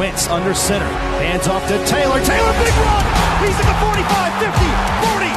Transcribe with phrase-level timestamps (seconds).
[0.00, 0.88] Wentz under center.
[1.20, 2.24] Hands off to Taylor.
[2.24, 3.04] Taylor, big run.
[3.44, 4.64] He's at the 45, 50,
[5.04, 5.28] 40,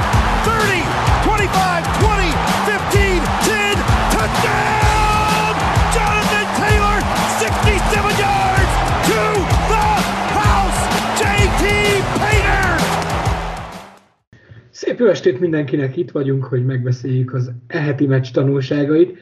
[0.47, 0.79] 30,
[1.28, 2.31] 25, 20,
[2.71, 3.76] 15, 10.
[4.15, 5.52] Touchdown!
[5.91, 6.96] Jonathan Taylor,
[7.44, 8.71] 67 yards
[9.12, 9.20] to
[9.68, 9.88] the
[10.31, 10.79] house.
[11.19, 11.63] JT
[12.23, 12.79] Painter.
[14.71, 19.17] Szép jó estét mindenkinek, itt vagyunk, hogy megbeszéljük az eheti meccs tanulságait.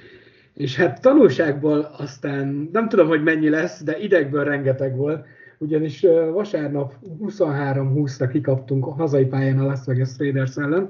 [0.53, 5.25] És hát tanulságból aztán nem tudom, hogy mennyi lesz, de idegből rengeteg volt,
[5.57, 10.89] ugyanis vasárnap 23-20-ra kikaptunk a hazai pályán a Las Vegas Raiders ellen,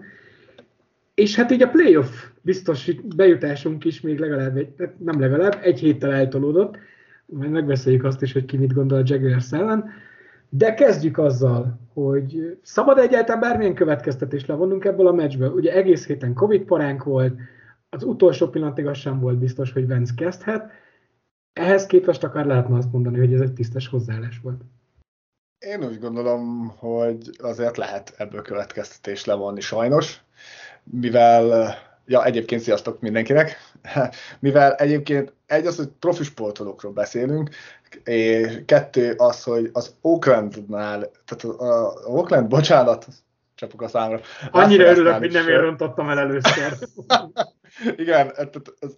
[1.13, 6.13] és hát így a playoff biztos bejutásunk is még legalább, egy, nem legalább, egy héttel
[6.13, 6.77] eltolódott,
[7.25, 9.89] majd megbeszéljük azt is, hogy ki mit gondol a Jaguars ellen,
[10.49, 15.51] de kezdjük azzal, hogy szabad egyáltalán bármilyen következtetést levonnunk ebből a meccsből.
[15.51, 17.33] Ugye egész héten Covid paránk volt,
[17.95, 20.71] az utolsó pillanatig az sem volt biztos, hogy Vence kezdhet.
[21.53, 24.61] Ehhez képest akár lehetne azt mondani, hogy ez egy tisztes hozzáállás volt.
[25.59, 30.21] Én úgy gondolom, hogy azért lehet ebből következtetés levonni sajnos,
[30.83, 31.75] mivel,
[32.05, 33.57] ja egyébként sziasztok mindenkinek,
[34.39, 37.49] mivel egyébként egy az, hogy profi sportolókról beszélünk,
[38.03, 43.07] és kettő az, hogy az Oaklandnál, tehát a Oakland, bocsánat,
[43.55, 44.19] csapok a számra.
[44.51, 46.77] Annyira örülök, hogy nem én rontottam el először.
[47.95, 48.47] Igen, ez,
[48.79, 48.89] ez,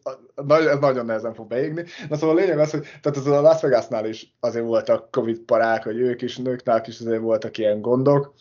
[0.56, 1.84] ez, nagyon nehezen fog beégni.
[2.10, 5.40] Na szóval a lényeg az, hogy tehát az a Las Vegasnál is azért voltak Covid
[5.40, 8.34] parák, hogy ők is, nőknál is azért voltak ilyen gondok.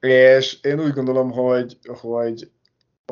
[0.00, 2.50] És én úgy gondolom, hogy, hogy,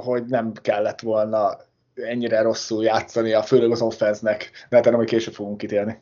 [0.01, 1.57] hogy nem kellett volna
[1.95, 6.01] ennyire rosszul játszani, a főleg az offense-nek, de hát hogy később fogunk kitérni.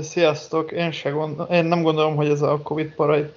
[0.00, 3.30] Sziasztok, én, se gondol, én nem gondolom, hogy ez a Covid para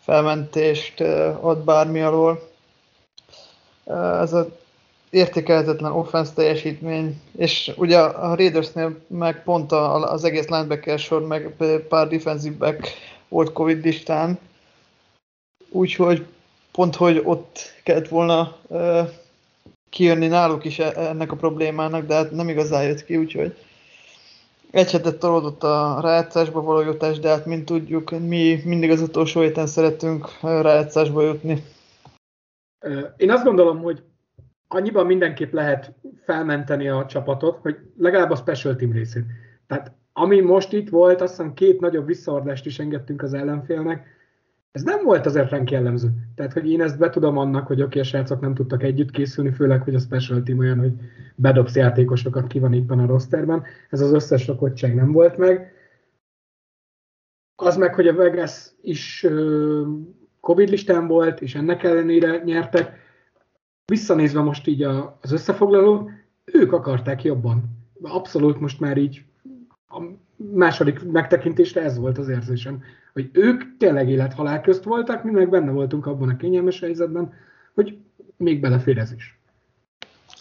[0.00, 1.00] felmentést
[1.40, 2.48] ad bármi alól.
[4.20, 4.48] Ez a
[5.10, 11.54] értékelhetetlen offense teljesítmény, és ugye a Raidersnél meg pont az egész linebacker sor, meg
[11.88, 12.88] pár defensive back
[13.28, 14.38] volt Covid listán,
[15.68, 16.26] úgyhogy
[16.72, 19.08] pont, hogy ott kellett volna uh,
[19.90, 23.56] kijönni náluk is e-, ennek a problémának, de hát nem igazán jött ki, úgyhogy
[24.70, 29.40] egy hetet tolódott a rájátszásba való jutás, de hát mint tudjuk, mi mindig az utolsó
[29.40, 31.64] héten szeretünk rájátszásba jutni.
[33.16, 34.02] Én azt gondolom, hogy
[34.68, 35.94] annyiban mindenképp lehet
[36.24, 39.24] felmenteni a csapatot, hogy legalább a special team részét.
[39.66, 44.14] Tehát ami most itt volt, azt hiszem két nagyobb visszaordást is engedtünk az ellenfélnek,
[44.76, 46.08] ez nem volt azért ránk jellemző.
[46.34, 49.10] Tehát, hogy én ezt be tudom annak, hogy oké, okay, a srácok nem tudtak együtt
[49.10, 50.92] készülni, főleg, hogy a special team olyan, hogy
[51.34, 53.62] bedobsz játékosokat ki van éppen a rosterben.
[53.90, 55.72] Ez az összes rakottság nem volt meg.
[57.54, 59.26] Az meg, hogy a Vegas is
[60.40, 63.05] Covid listán volt, és ennek ellenére nyertek,
[63.86, 66.10] visszanézve most így a, az összefoglaló,
[66.44, 67.64] ők akarták jobban.
[68.02, 69.24] Abszolút most már így
[69.88, 70.02] a
[70.36, 72.82] második megtekintésre ez volt az érzésem,
[73.12, 77.32] hogy ők tényleg élethalál közt voltak, mi meg benne voltunk abban a kényelmes helyzetben,
[77.74, 77.98] hogy
[78.36, 79.38] még belefér ez is.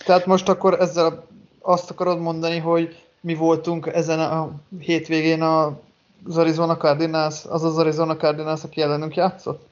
[0.05, 1.27] Tehát most akkor ezzel
[1.61, 8.15] azt akarod mondani, hogy mi voltunk ezen a hétvégén az Arizona Cardinals, az az Arizona
[8.15, 9.67] Cardinals, aki ellenünk játszott?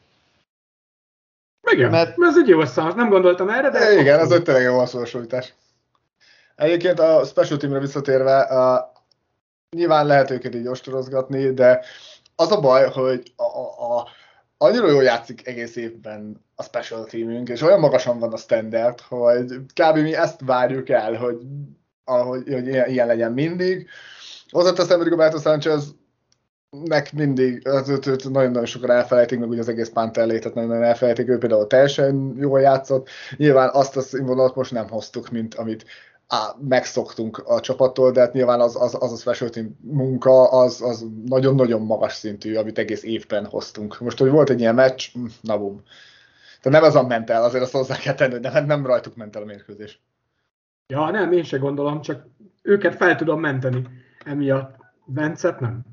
[1.73, 3.99] Igen, mert ez egy jó összehas, nem gondoltam erre, de...
[3.99, 5.53] Igen, ez egy tényleg jó összehasonlítás.
[6.55, 8.91] Egyébként a special teamre visszatérve, a,
[9.75, 11.85] nyilván lehet őket így ostorozgatni, de
[12.35, 14.07] az a baj, hogy a, a, a,
[14.57, 19.45] annyira jól játszik egész évben a special teamünk, és olyan magasan van a standard, hogy
[19.73, 19.97] kb.
[19.97, 21.37] mi ezt várjuk el, hogy,
[22.03, 23.89] ahogy, hogy ilyen, ilyen legyen mindig.
[24.49, 25.95] Hozzáteszem, hogy Roberto Sánchez
[26.83, 30.83] nek mindig, az őt, őt nagyon-nagyon sokan elfelejtik, meg ugye az egész Panther tehát nagyon-nagyon
[30.83, 33.09] elfelejtik, ő például teljesen jól játszott.
[33.37, 35.85] Nyilván azt a színvonalat most nem hoztuk, mint amit
[36.27, 40.81] á, megszoktunk a csapattól, de hát nyilván az, az, az a special team munka az,
[40.81, 43.99] az nagyon-nagyon magas szintű, amit egész évben hoztunk.
[43.99, 45.81] Most, hogy volt egy ilyen meccs, hm, na bum.
[46.61, 49.35] De nem az a ment el, azért azt hozzá kell tenni, de nem, rajtuk ment
[49.35, 50.01] el a mérkőzés.
[50.87, 52.25] Ja, nem, én se gondolom, csak
[52.61, 53.87] őket fel tudom menteni
[54.25, 54.75] emiatt.
[55.05, 55.92] Vencet nem.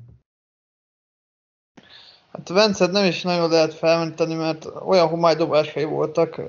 [2.31, 6.41] Hát Vencet nem is nagyon lehet felmenteni, mert olyan homálydobásai voltak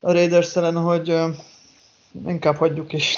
[0.00, 1.20] a Raiders hogy
[2.26, 3.16] inkább hagyjuk is.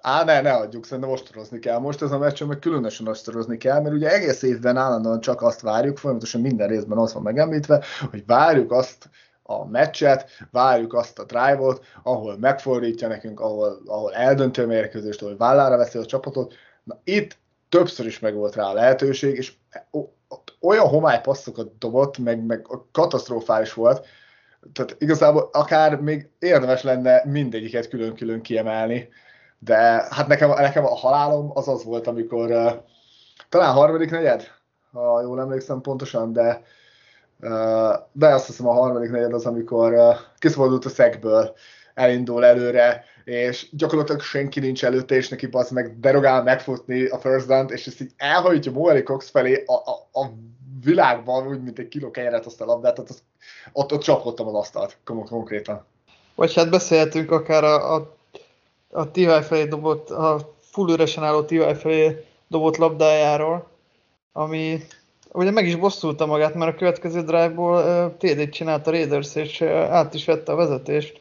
[0.00, 1.78] Á, ne, ne hagyjuk, szerintem ostorozni kell.
[1.78, 5.60] Most ez a meccs, meg különösen ostorozni kell, mert ugye egész évben állandóan csak azt
[5.60, 9.10] várjuk, folyamatosan minden részben az van megemlítve, hogy várjuk azt
[9.42, 15.76] a meccset, várjuk azt a drive-ot, ahol megfordítja nekünk, ahol, ahol eldöntő mérkőzést, ahol vállára
[15.76, 16.54] veszi a csapatot.
[16.84, 17.38] Na itt
[17.72, 19.52] többször is meg volt rá a lehetőség, és
[20.60, 24.06] olyan homály passzokat dobott, meg, meg katasztrofális volt,
[24.72, 29.08] tehát igazából akár még érdemes lenne mindegyiket külön-külön kiemelni,
[29.58, 29.76] de
[30.10, 32.48] hát nekem, nekem a halálom az az volt, amikor,
[33.48, 34.50] talán harmadik negyed,
[34.92, 36.62] ha jól emlékszem pontosan, de
[38.12, 41.54] de azt hiszem a harmadik negyed az, amikor kiszabadult a szegből,
[41.94, 47.46] elindul előre, és gyakorlatilag senki nincs előtte, és neki az meg derogál megfutni a first
[47.46, 50.32] down és ezt így elhajtja Moery Cox felé a, a, a
[50.84, 53.22] világban, úgy, mint egy kiló kenyeret azt a labdát, tehát
[53.72, 55.84] ott, ott csapottam az asztalt konkrétan.
[56.34, 58.16] Vagy hát beszélhetünk akár a, a,
[58.90, 63.70] a TY felé dobott, a full üresen álló TY felé dobott labdájáról,
[64.32, 64.82] ami
[65.32, 69.60] ugye meg is bosszulta magát, mert a következő drive-ból uh, TD-t csinált a Raiders, és
[69.60, 71.20] uh, át is vette a vezetést.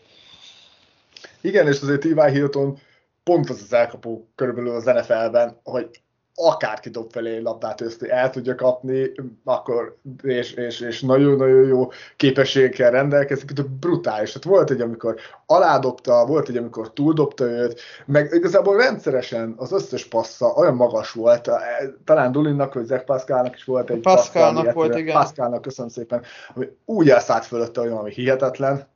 [1.42, 2.32] Igen, és azért T.Y.
[2.32, 2.78] Hilton
[3.24, 6.02] pont az az elkapó körülbelül az NFL-ben, hogy
[6.36, 9.12] akárki dob felé labdát össze, el tudja kapni,
[9.44, 14.32] akkor, és, és, és nagyon-nagyon jó képességekkel rendelkezik, de brutális.
[14.32, 15.16] Tehát volt egy, amikor
[15.46, 21.50] aládobta, volt egy, amikor túldobta őt, meg igazából rendszeresen az összes passza olyan magas volt,
[22.06, 25.16] talán Dulinnak, vagy Zach Pascalnak is volt egy Pascalnak passza, volt, igen.
[25.16, 26.24] Pascalnak, köszönöm szépen,
[26.56, 28.90] ami úgy elszállt fölötte olyan, ami hihetetlen.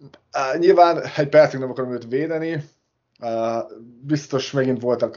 [0.00, 2.64] Uh, nyilván egy percig nem akarom őt védeni,
[4.00, 5.16] biztos megint voltak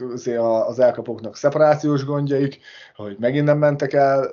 [0.66, 2.58] az elkapóknak szeparációs gondjaik,
[2.94, 4.30] hogy megint nem mentek el,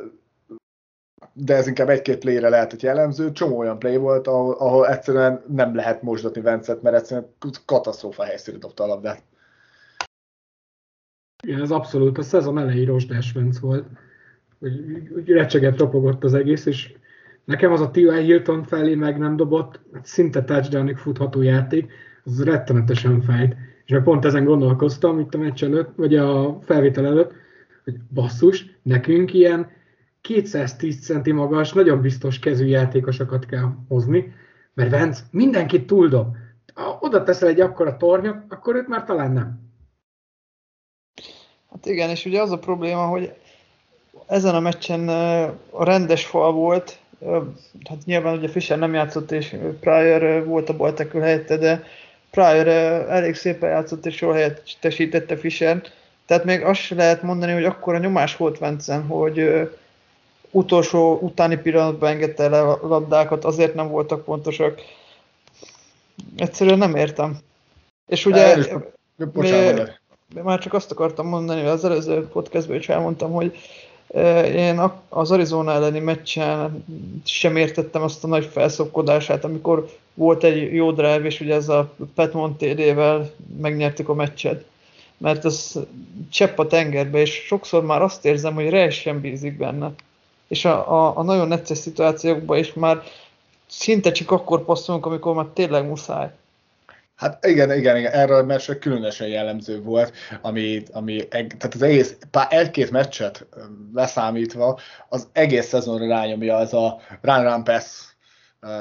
[1.34, 3.31] de ez inkább egy-két playre lehetett jellemző.
[3.31, 7.34] Csomó olyan play volt, ahol, ahol egyszerűen nem lehet mosdatni Vencet, mert egyszerűen
[7.66, 9.24] katasztrófa helyszínű dobta a labdát.
[11.44, 13.88] Igen, ez abszolút a szezon elejé Rosdás Vence volt.
[14.60, 16.94] Úgy, úgy recseget ropogott az egész, és
[17.50, 18.22] nekem az a T.Y.
[18.22, 21.92] Hilton felé meg nem dobott, szinte touchdownig futható játék,
[22.24, 23.56] az rettenetesen fejt.
[23.86, 27.31] És meg pont ezen gondolkoztam itt a meccs előtt, vagy a felvétel előtt,
[27.84, 29.72] hogy basszus, nekünk ilyen
[30.22, 34.34] 210 centi magas, nagyon biztos kezű játékosokat kell hozni,
[34.74, 36.36] mert Vence mindenkit túldob.
[36.74, 39.60] Ha oda teszel egy akkora tornyot, akkor őt már talán nem.
[41.69, 43.34] Hát igen, és ugye az a probléma, hogy
[44.28, 45.07] ezen a meccsen
[45.69, 47.00] a rendes fal volt,
[47.89, 51.83] hát nyilván ugye Fischer nem játszott, és Pryor volt a baltekül helyette, de
[52.31, 55.81] Pryor elég szépen játszott, és jól helyettesítette fischer
[56.30, 59.69] tehát még azt se lehet mondani, hogy akkor a nyomás volt Vencen, hogy
[60.51, 64.81] utolsó utáni pillanatban engedte el a labdákat, azért nem voltak pontosak.
[66.36, 67.38] Egyszerűen nem értem.
[68.07, 68.57] És ugye...
[69.33, 70.00] Bocsánat,
[70.44, 73.57] már csak azt akartam mondani, hogy az előző podcastban is elmondtam, hogy
[74.56, 76.86] én az Arizona elleni meccsen
[77.26, 81.94] sem értettem azt a nagy felszokkodását, amikor volt egy jó drive, és ugye ez a
[82.16, 84.66] Pat Montedével megnyertük a meccset.
[85.18, 85.80] Mert ez
[86.30, 89.92] csepp a tengerbe, és sokszor már azt érzem, hogy Rej sem bízik benne.
[90.48, 93.04] És a, a, a nagyon necces szituációkban is már
[93.68, 96.30] szinte csak akkor passzolunk, amikor már tényleg muszáj.
[97.19, 102.18] Hát igen, igen, igen, erre a meccsre különösen jellemző volt, ami, ami tehát az egész,
[102.50, 103.48] egy-két meccset
[103.94, 104.80] leszámítva,
[105.10, 107.86] az egész szezonra rányomja az a run-run pass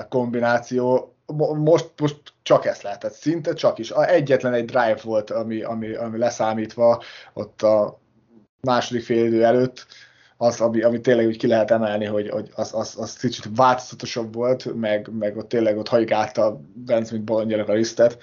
[0.08, 1.16] kombináció,
[1.56, 3.90] most, most csak ezt lehetett, szinte csak is.
[3.90, 7.02] Egyetlen egy drive volt, ami, ami, ami leszámítva
[7.32, 8.00] ott a
[8.60, 9.86] második fél idő előtt,
[10.40, 14.34] az, ami, ami tényleg úgy ki lehet emelni, hogy, hogy az, az, az kicsit változatosabb
[14.34, 18.22] volt, meg, meg ott tényleg ott hajgálta Benz, mint bolondjának a lisztet,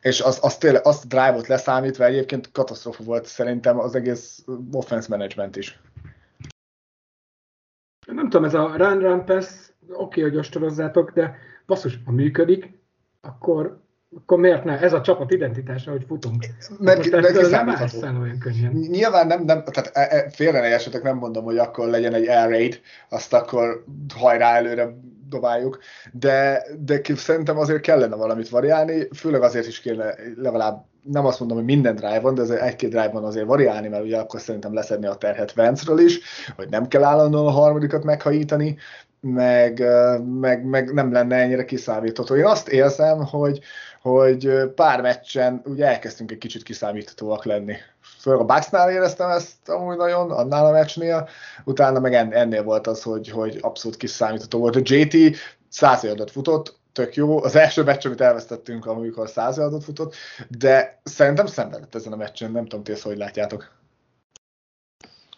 [0.00, 5.06] és az, az tényleg, azt a drive-ot leszámítva egyébként katasztrofa volt szerintem az egész offense
[5.08, 5.80] management is.
[8.06, 9.46] Nem tudom, ez a run run pass,
[9.88, 11.36] oké, okay, hogy ostorozzátok, de
[11.66, 12.78] basszus, ha működik,
[13.20, 13.82] akkor
[14.16, 14.80] akkor miért ne?
[14.80, 16.44] Ez a csapat identitása, hogy futunk.
[16.78, 18.72] Mert, mert nem olyan könnyen.
[18.72, 22.28] Nyilván nem, nem tehát e, e, félre ne esetek, nem mondom, hogy akkor legyen egy
[22.28, 23.84] air raid, azt akkor
[24.14, 24.94] hajrá előre
[25.28, 25.78] dobáljuk,
[26.12, 31.56] de, de szerintem azért kellene valamit variálni, főleg azért is kéne legalább, nem azt mondom,
[31.56, 35.14] hogy minden drive-on, de azért egy-két drive-on azért variálni, mert ugye akkor szerintem leszedni a
[35.14, 36.20] terhet Vance-ről is,
[36.56, 38.76] hogy nem kell állandóan a harmadikat meghajítani,
[39.20, 39.84] meg,
[40.24, 42.34] meg, meg nem lenne ennyire kiszámítható.
[42.36, 43.60] Én azt érzem, hogy,
[44.00, 47.74] hogy pár meccsen ugye elkezdtünk egy kicsit kiszámíthatóak lenni.
[48.20, 51.28] Főleg a Bucksnál éreztem ezt amúgy nagyon, annál a meccsnél,
[51.64, 54.76] utána meg ennél volt az, hogy, hogy abszolút kiszámítható volt.
[54.76, 55.36] A JT
[55.68, 57.42] 100 adat futott, tök jó.
[57.42, 60.14] Az első meccs, amit elvesztettünk, amikor 100 adat futott,
[60.48, 63.76] de szerintem szenvedett ezen a meccsen, nem tudom, ti ezt hogy látjátok.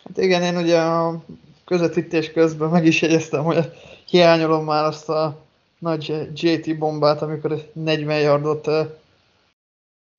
[0.05, 1.23] Hát igen, én ugye a
[1.71, 3.73] közvetítés közben meg is jegyeztem, hogy
[4.07, 5.37] hiányolom már azt a
[5.79, 8.71] nagy JT bombát, amikor 40 yardot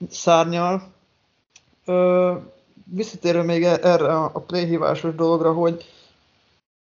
[0.09, 0.91] szárnyal.
[2.83, 5.85] visszatérve még e- erre a playhívásos dologra, hogy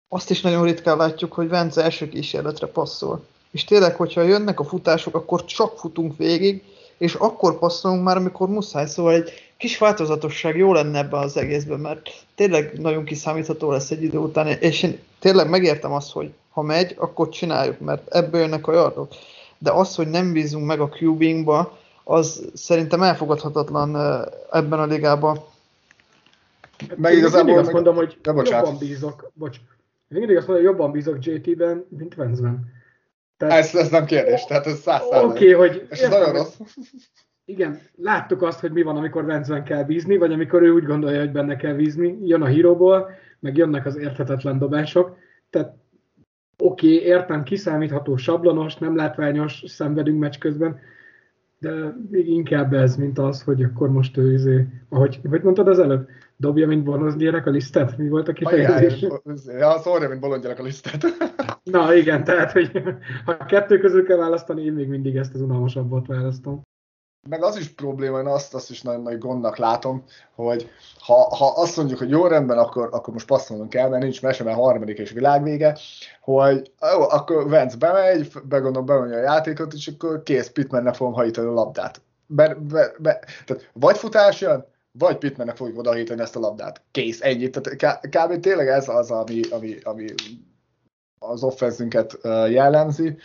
[0.07, 3.25] azt is nagyon ritkán látjuk, hogy Vence első kísérletre passzol.
[3.51, 6.63] És tényleg, hogyha jönnek a futások, akkor csak futunk végig,
[6.97, 8.87] és akkor passzolunk már, amikor muszáj.
[8.87, 14.03] Szóval egy kis változatosság jó lenne ebben az egészben, mert tényleg nagyon kiszámítható lesz egy
[14.03, 18.67] idő után, és én tényleg megértem azt, hogy ha megy, akkor csináljuk, mert ebből jönnek
[18.67, 19.11] a yardok.
[19.57, 23.95] De az, hogy nem bízunk meg a cubingba, az szerintem elfogadhatatlan
[24.51, 25.39] ebben a ligában.
[26.95, 29.57] Meg igazából azt mondom, hogy jobban bízok, bocs,
[30.07, 32.73] mindig azt mondom, hogy jobban bízok JT-ben, mint Vance-ben.
[33.37, 33.57] Tehát...
[33.57, 35.87] Ez, ez nem kérdés, tehát ez száz Oké, okay, hogy...
[35.89, 36.53] És ez nagyon rossz.
[37.49, 41.19] Igen, láttuk azt, hogy mi van, amikor Vance-ben kell bízni, vagy amikor ő úgy gondolja,
[41.19, 42.17] hogy benne kell bízni.
[42.21, 45.17] Jön a híróból, meg jönnek az érthetetlen dobások.
[45.49, 45.75] Tehát
[46.57, 50.79] oké, okay, értem, kiszámítható, sablonos, nem látványos, szenvedünk meccs közben,
[51.59, 55.79] de még inkább ez, mint az, hogy akkor most ő izé, ahogy, hogy mondtad az
[55.79, 57.97] előbb, dobja, mint bolondgyerek a lisztet?
[57.97, 59.05] Mi volt a kifejezés?
[59.45, 61.05] Ja, szórja, mint bolondgyerek a lisztet.
[61.63, 62.81] Na igen, tehát, hogy
[63.25, 66.67] ha kettő közül kell választani, én még mindig ezt az unalmasabbat választom
[67.27, 70.03] meg az is probléma, én azt, azt is nagyon nagy gondnak látom,
[70.35, 74.21] hogy ha, ha azt mondjuk, hogy jó rendben, akkor, akkor most passzolnunk kell, mert nincs
[74.21, 75.77] mese, mert harmadik és világvége,
[76.21, 81.47] hogy jó, akkor Vence bemegy, begondolom, bemondja a játékot, és akkor kész, Pitmannek fogom hajítani
[81.47, 82.01] a labdát.
[82.27, 86.81] Be, be, be, tehát vagy futás jön, vagy Pitmannek fogjuk odahítani ezt a labdát.
[86.91, 87.49] Kész, ennyi.
[87.49, 88.39] Tehát kb.
[88.39, 90.05] tényleg ez az, ami, ami, ami
[91.19, 92.17] az offenzünket
[92.49, 93.17] jellemzi.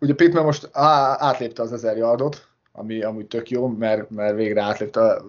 [0.00, 5.22] Ugye Pittman most átlépte az ezer yardot, ami amúgy tök jó, mert, mert végre átlépte,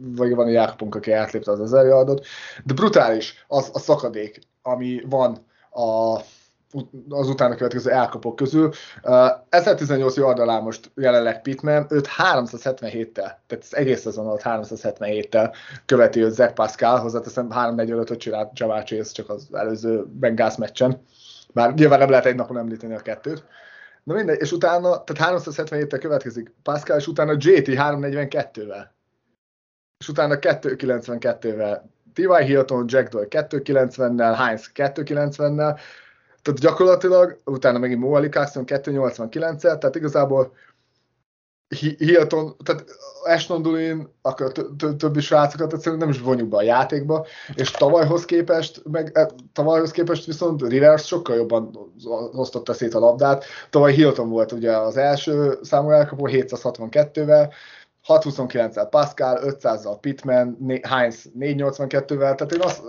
[0.00, 2.26] vagy van egy Jákopunk, aki átlépte az ezer yardot,
[2.64, 6.16] de brutális az a szakadék, ami van a,
[7.08, 8.72] az utána következő elkapok közül.
[9.02, 15.54] Uh, 1018 yard alá most jelenleg Pittman, őt 377-tel, tehát az egész szezon alatt 377-tel
[15.86, 21.02] követi őt Zach Pascal, hozzáteszem 345-öt csinált Jamal Chase csak az előző Bengals meccsen.
[21.52, 23.44] Már nyilván nem lehet egy napon említeni a kettőt.
[24.08, 28.86] Na mindegy, és utána, tehát 377-tel következik Pascal, és utána JT 342-vel.
[29.98, 31.80] És utána 292-vel
[32.14, 32.44] T.Y.
[32.44, 35.80] Hilton, Jack Doyle 290-nel, Heinz 290-nel,
[36.42, 40.54] tehát gyakorlatilag utána megint Mo Ali 289-el, tehát igazából
[41.98, 42.84] Hilton, tehát
[43.24, 44.52] Ashton akkor
[44.98, 49.90] többi srácokat egyszerűen nem is vonjuk be a játékba, és tavalyhoz képest, meg e, tavalyhoz
[49.90, 51.90] képest viszont Rivers sokkal jobban
[52.32, 53.44] osztotta szét a labdát.
[53.70, 57.52] Tavaly Hilton volt ugye az első számú elkapó 762-vel,
[58.06, 62.82] 629-el Pascal, 500-zal Pittman, Heinz 482-vel, tehát én azt,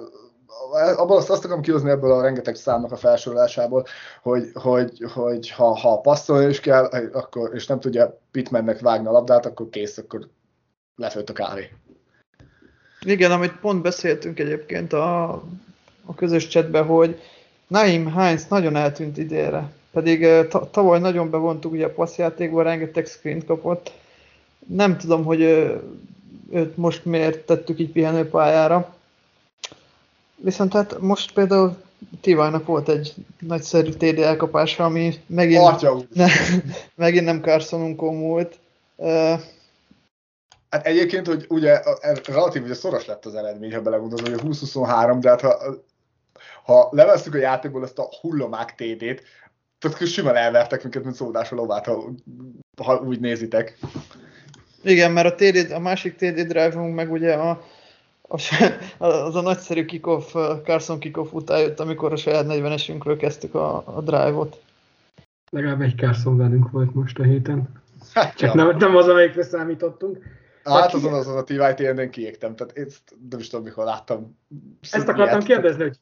[0.96, 3.86] abban azt, azt akarom kihozni ebből a rengeteg számnak a felsorolásából,
[4.22, 9.12] hogy, hogy, hogy ha, ha passzolni is kell, akkor, és nem tudja Pitmannek vágni a
[9.12, 10.28] labdát, akkor kész, akkor
[10.96, 11.72] lefőtt a kávé.
[13.02, 15.30] Igen, amit pont beszéltünk egyébként a,
[16.06, 17.20] a közös csetben, hogy
[17.68, 19.72] Naim Heinz nagyon eltűnt idénre.
[19.92, 23.92] Pedig tavaly nagyon bevontuk ugye a passzjátékban, rengeteg screen kapott.
[24.68, 25.42] Nem tudom, hogy
[26.52, 28.94] őt most miért tettük így pihenőpályára.
[30.42, 31.78] Viszont hát most például
[32.22, 36.28] Tivajnak volt egy nagyszerű TD elkapása, ami megint, ne,
[36.96, 38.60] megint nem Carsonunkon múlt.
[38.96, 39.40] Uh,
[40.70, 41.82] Hát egyébként, hogy ugye
[42.26, 45.56] relatív ugye szoros lett az eredmény, ha belegondolod, hogy a 20-23, de hát ha,
[46.64, 49.24] ha levesszük a játékból ezt a hullomák TD-t,
[49.80, 52.10] tehát simán elvertek minket, mint szódás a lovát, ha,
[52.84, 53.78] ha úgy nézitek.
[54.84, 57.64] Igen, mert a, TD, a másik TD drive meg ugye a
[58.98, 64.02] az a nagyszerű kickoff, Carson kickoff után jött, amikor a saját 40-esünkről kezdtük a, a
[64.02, 64.62] drive-ot.
[65.52, 67.70] Legalább egy Carson velünk volt most a héten.
[68.14, 68.64] Hát, Csak ja.
[68.64, 70.18] nem, nem az, amelyikre számítottunk.
[70.64, 72.88] Hát azon azon a TYT-en kiégtem, tehát én
[73.30, 74.38] nem is tudom, mikor láttam.
[74.92, 75.98] Ezt akartam kérdezni, hogy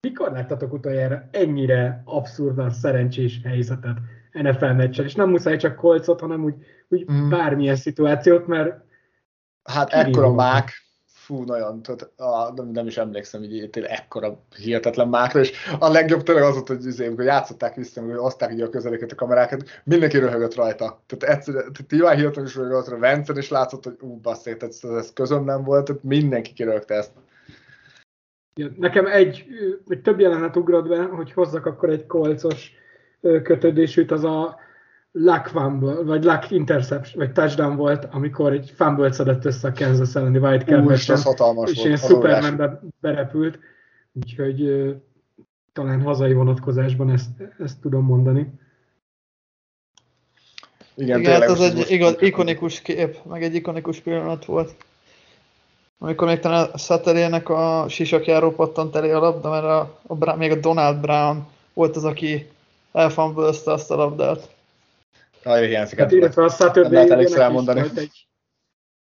[0.00, 3.96] mikor láttatok utoljára ennyire abszurdan szerencsés helyzetet
[4.32, 6.54] NFL meccsen, és nem muszáj csak kolcot, hanem úgy,
[6.88, 7.28] úgy mm.
[7.28, 8.84] bármilyen szituációt, mert
[9.62, 10.70] Hát ekkora mák,
[11.22, 15.88] fú, nagyon, tehát, a, nem, nem, is emlékszem, hogy tényleg ekkora hihetetlen mákra, és a
[15.88, 19.14] legjobb tényleg az volt, hogy, azért, amikor játszották vissza, hogy oszták így a közeléket, a
[19.14, 21.02] kamerákat, mindenki röhögött rajta.
[21.06, 24.98] Tehát egyszerűen, tehát Iván Hilton is röhögött rajta, Vencen is látszott, hogy ú, basszék, tehát
[24.98, 27.12] ez közöm nem volt, tehát mindenki kirögte ezt.
[28.76, 29.46] Nekem egy,
[29.84, 32.72] vagy több jelenet ugrott be, hogy hozzak akkor egy kolcos
[33.20, 34.56] kötődésűt, az a
[35.12, 40.14] luck fumble, vagy luck interception, vagy touchdown volt, amikor egy fumble szedett össze a Kansas
[40.14, 43.58] elleni White Ú, és, hatalmas és ilyen Supermanbe berepült,
[44.12, 44.94] úgyhogy uh,
[45.72, 48.60] talán hazai vonatkozásban ezt, ezt tudom mondani.
[50.94, 54.74] Igen, Igen hát az egy igaz, ikonikus kép, meg egy ikonikus pillanat volt.
[55.98, 60.50] Amikor még talán a Saturday-nek a sisakjáró pattant elé a labda, mert a, a, még
[60.50, 62.50] a Donald Brown volt az, aki
[62.92, 64.51] elfambölzte azt a labdát.
[65.42, 65.98] Nagyon hiányzik.
[65.98, 67.10] Hát illetve a Saturday.
[67.10, 68.28] Egy,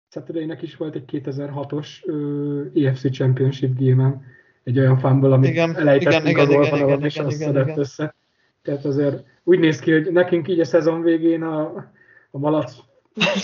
[0.08, 4.20] Saturday-nek is volt egy 2006-os uh, EFC Championship game
[4.64, 8.14] egy olyan fumble, amit igen, elejtettünk igen, a golvonalon, és azt szedett össze.
[8.62, 11.90] Tehát azért úgy néz ki, hogy nekünk így a szezon végén a,
[12.30, 12.74] a malac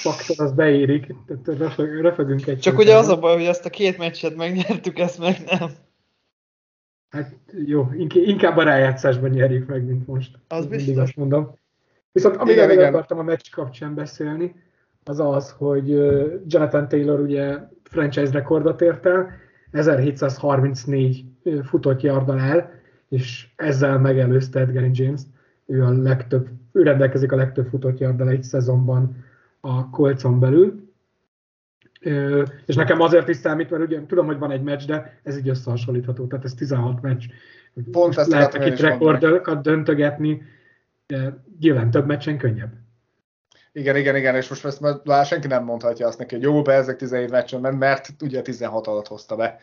[0.04, 3.70] faktor az beérik, tehát röfög, röfögünk egy Csak ugye az a baj, hogy ezt a
[3.70, 5.68] két meccset megnyertük, ezt meg nem.
[7.08, 10.38] Hát jó, inkább a rájátszásban nyerjük meg, mint most.
[10.49, 10.97] Az biztos.
[10.97, 11.58] azt mondom.
[12.18, 14.54] Viszont amiről igen, akartam a meccs kapcsán beszélni,
[15.04, 15.88] az az, hogy
[16.46, 19.30] Jonathan Taylor ugye franchise rekordot ért el,
[19.72, 21.25] 1734
[21.64, 22.70] futott yardal el,
[23.08, 25.20] és ezzel megelőzte Edgar James.
[25.66, 29.25] Ő, a legtöbb, ő rendelkezik a legtöbb futott yarddal egy szezonban
[29.60, 30.88] a kolcon belül.
[32.66, 35.48] És nekem azért is számít, mert ugye tudom, hogy van egy meccs, de ez így
[35.48, 37.25] összehasonlítható, tehát ez 16 meccs.
[37.90, 40.42] Pont ezt Lehet itt rekordokat döntögetni,
[41.61, 42.73] nyilván több meccsen könnyebb.
[43.73, 46.73] Igen, igen, igen, és most ezt már senki nem mondhatja azt neki, hogy jó, be
[46.73, 49.61] ezek 17 meccsen ment, mert ugye 16 alatt hozta be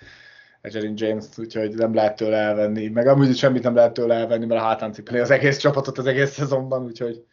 [0.61, 4.61] Egerin James, úgyhogy nem lehet tőle elvenni, meg amúgy semmit nem lehet tőle elvenni, mert
[4.61, 7.25] a hátán cipeli az egész csapatot az egész szezonban, úgyhogy,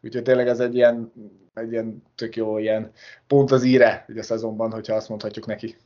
[0.00, 1.12] úgyhogy tényleg ez egy ilyen,
[1.54, 2.90] egy ilyen tök jó ilyen
[3.26, 5.76] pont az íre ugye a szezonban, hogyha azt mondhatjuk neki.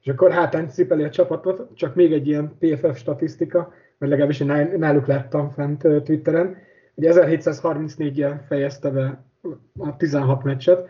[0.00, 3.58] És akkor hátán cipeli a csapatot, csak még egy ilyen PFF statisztika,
[3.98, 6.56] mert legalábbis én náluk láttam fent Twitteren,
[6.94, 9.24] hogy 1734-jel fejezte be
[9.78, 10.88] a 16 meccset.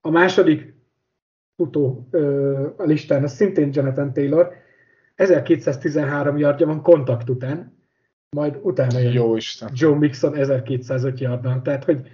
[0.00, 0.74] A második
[1.56, 2.08] futó
[2.76, 4.52] a listán, az szintén Jonathan Taylor,
[5.14, 7.76] 1213 yardja van kontakt után,
[8.36, 9.70] majd utána jön Jó Isten.
[9.72, 11.62] Joe Mixon 1205 yardban.
[11.62, 12.08] Tehát, hogy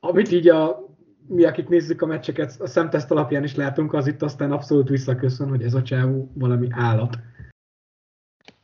[0.00, 0.88] amit így a,
[1.26, 5.48] mi, akik nézzük a meccseket, a szemteszt alapján is látunk, az itt aztán abszolút visszaköszön,
[5.48, 7.18] hogy ez a csávó valami állat.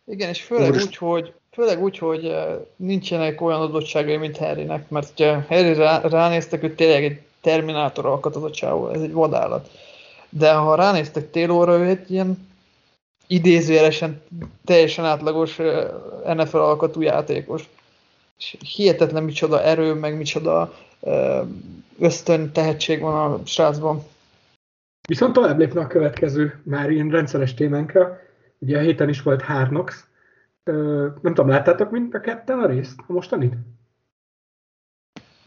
[0.04, 2.35] Igen, és főleg úgy, hogy Főleg úgy, hogy
[2.77, 8.37] nincsenek olyan adottságai, mint Harrynek, mert ha Harry rá, ránéztek, hogy tényleg egy Terminátor alkat
[8.37, 9.71] a csávó, ez egy vadállat.
[10.29, 12.49] De ha ránéztek Taylorra, ő egy ilyen
[13.27, 14.23] idézőjelesen
[14.65, 15.56] teljesen átlagos
[16.25, 17.69] NFL alkatú játékos.
[18.39, 20.75] És hihetetlen micsoda erő, meg micsoda
[21.99, 24.04] ösztön tehetség van a srácban.
[25.09, 28.21] Viszont tovább lépne a következő már ilyen rendszeres témánkra.
[28.59, 30.07] Ugye a héten is volt Hárnox,
[31.21, 33.54] nem tudom, láttátok mind a ketten a részt, a mostanit?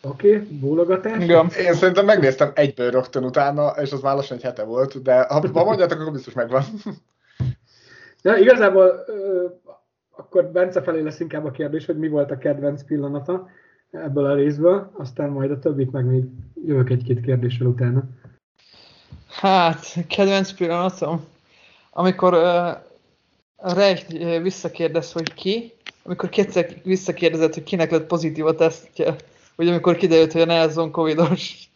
[0.03, 1.23] Oké, okay, bólogatás.
[1.23, 1.49] Igen.
[1.59, 5.63] Én szerintem megnéztem egyből rögtön utána, és az már lassan egy hete volt, de ha
[5.63, 6.63] mondjátok, akkor biztos megvan.
[8.23, 9.05] Ja, igazából
[10.09, 13.49] akkor Bence felé lesz inkább a kérdés, hogy mi volt a kedvenc pillanata
[13.91, 16.23] ebből a részből, aztán majd a többit meg még
[16.65, 18.03] jövök egy-két kérdéssel utána.
[19.27, 21.25] Hát, kedvenc pillanatom?
[21.91, 22.90] Amikor uh,
[23.61, 29.15] Reich eh, visszakérdez, hogy ki, amikor kétszer visszakérdezett, hogy kinek lett pozitív a tesztje,
[29.55, 31.69] vagy amikor kiderült, hogy a Nelson Covidos.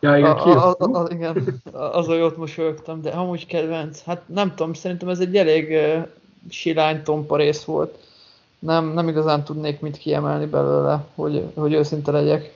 [0.00, 4.02] Ja, igen, a, a, a, a, igen, azon jót mosolyogtam, de amúgy kedvenc.
[4.02, 6.06] Hát nem tudom, szerintem ez egy elég uh,
[6.48, 7.98] silány tompa rész volt.
[8.58, 12.54] Nem, nem igazán tudnék mit kiemelni belőle, hogy, hogy őszinte legyek.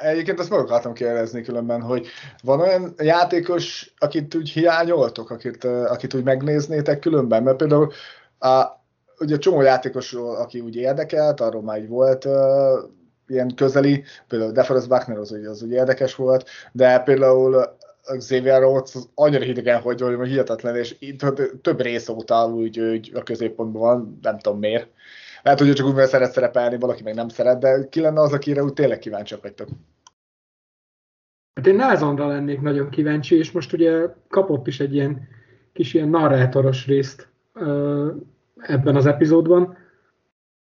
[0.00, 2.06] Egyébként azt meg akartam kérdezni különben, hogy
[2.42, 7.42] van olyan játékos, akit úgy hiányoltok, akit, akit úgy megnéznétek különben?
[7.42, 7.92] Mert például
[8.38, 8.64] a,
[9.18, 12.32] ugye csomó játékos, aki úgy érdekelt, arról már így volt uh,
[13.26, 17.76] ilyen közeli, például DeForest Buckner az, az úgy érdekes volt, de például
[18.18, 20.96] Xavier Rhodes annyira hidegen, hogy, hogy hihetetlen, és
[21.62, 24.88] több rész óta úgy, úgy a középpontban van, nem tudom miért.
[25.42, 28.62] Lehet, hogy csak úgy szeret szerepelni, valaki meg nem szeret, de ki lenne az, akire
[28.62, 29.68] úgy tényleg kíváncsiak vagytok?
[31.54, 35.28] Hát én Názonra lennék nagyon kíváncsi, és most ugye kapott is egy ilyen
[35.72, 37.28] kis ilyen narrátoros részt
[38.56, 39.76] ebben az epizódban,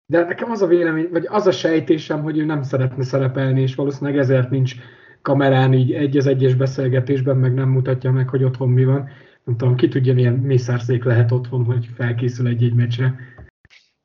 [0.07, 3.75] de nekem az a vélemény, vagy az a sejtésem, hogy ő nem szeretne szerepelni, és
[3.75, 4.75] valószínűleg ezért nincs
[5.23, 9.09] kamerán így egy az egyes beszélgetésben, meg nem mutatja meg, hogy otthon mi van.
[9.45, 13.15] Nem tudom, ki tudja, milyen mészárszék lehet otthon, hogy felkészül egy-egy meccsre.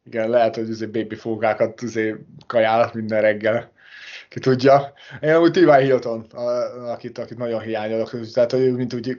[0.06, 3.72] Igen, lehet, hogy azért baby fógákat azért kajál minden reggel.
[4.30, 4.94] Ki tudja.
[5.22, 5.82] Én úgy T.Y.
[5.82, 6.26] Hilton,
[6.88, 9.18] akit, akit nagyon hiányolok, tehát hogy mint úgy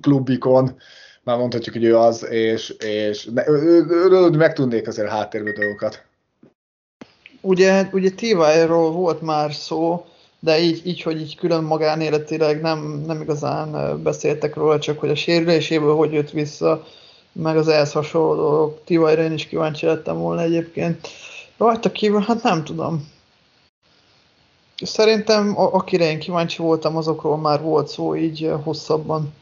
[0.00, 0.78] klubikon,
[1.22, 3.28] már mondhatjuk, hogy ő az, és, és
[3.88, 6.04] őről meg tudnék azért háttérbe dolgokat.
[7.40, 10.06] Ugye, ugye T.Y.-ról volt már szó,
[10.40, 15.14] de így, így, hogy így külön magánéletileg nem, nem igazán beszéltek róla, csak hogy a
[15.14, 16.86] sérüléséből hogy jött vissza,
[17.36, 18.84] meg az ehhez hasonló dolgok.
[18.84, 21.08] Tivajra én is kíváncsi lettem volna egyébként.
[21.56, 23.08] Rajta kívül, hát nem tudom.
[24.76, 29.32] Szerintem akire én kíváncsi voltam, azokról már volt szó így hosszabban.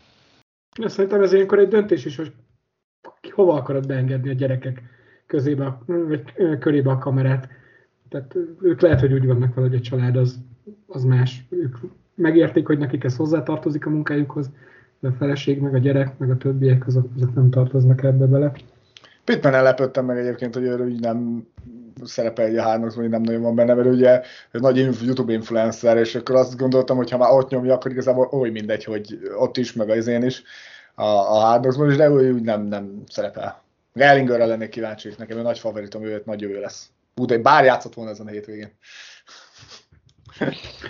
[0.79, 2.33] Ja, szerintem ez ilyenkor egy döntés is, hogy
[3.31, 4.83] hova akarod beengedni a gyerekek
[5.27, 6.23] közébe, vagy
[6.59, 7.49] körébe a kamerát.
[8.09, 10.39] Tehát ők lehet, hogy úgy vannak vele, hogy a család az
[10.87, 11.45] az más.
[11.49, 11.77] Ők
[12.15, 14.51] megérték, hogy nekik ez hozzátartozik a munkájukhoz,
[15.05, 18.53] de a feleség, meg a gyerek, meg a többiek, azok, azok nem tartoznak ebbe bele.
[19.25, 21.47] Pittman ellepődtem meg egyébként, hogy ő így nem
[22.05, 26.15] szerepel egy a hármas, hogy nem nagyon van benne, mert ugye nagy YouTube influencer, és
[26.15, 29.73] akkor azt gondoltam, hogy ha már ott nyomja, akkor igazából oly mindegy, hogy ott is,
[29.73, 30.43] meg az én is
[30.95, 33.63] a, a is, de ő úgy nem, nem szerepel.
[33.95, 36.91] Ellingerre lennék kíváncsi, nekem ő nagy favoritom, ő nagy jövő lesz.
[37.17, 38.71] Ú, de bár játszott volna ezen a hétvégén.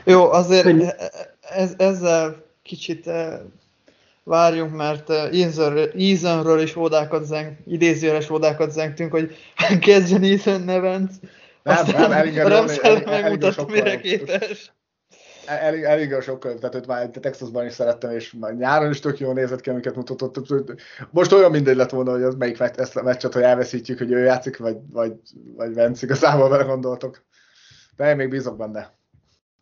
[0.04, 0.94] Jó, azért
[1.40, 3.38] ez, ezzel kicsit eh,
[4.24, 9.36] várjunk, mert Ethanről is ódákat zeng, idézőjeles ódákat zengtünk, hogy
[9.80, 11.10] kezdjen Ethan Nevent.
[11.62, 14.72] Nem, Aztán nem, elég, elég, megmutatta, mire képes.
[15.46, 19.18] Elég, elég a sokkal, tehát őt már Texasban is szerettem, és már nyáron is tök
[19.18, 20.74] jól nézett ki, amiket mutatott.
[21.10, 24.18] Most olyan mindegy lett volna, hogy az melyik ezt a meccset, hogy elveszítjük, hogy ő
[24.18, 25.12] játszik, vagy, vagy,
[25.56, 27.24] vagy Vence, igazából vele gondoltok.
[27.96, 28.92] De én még bízok benne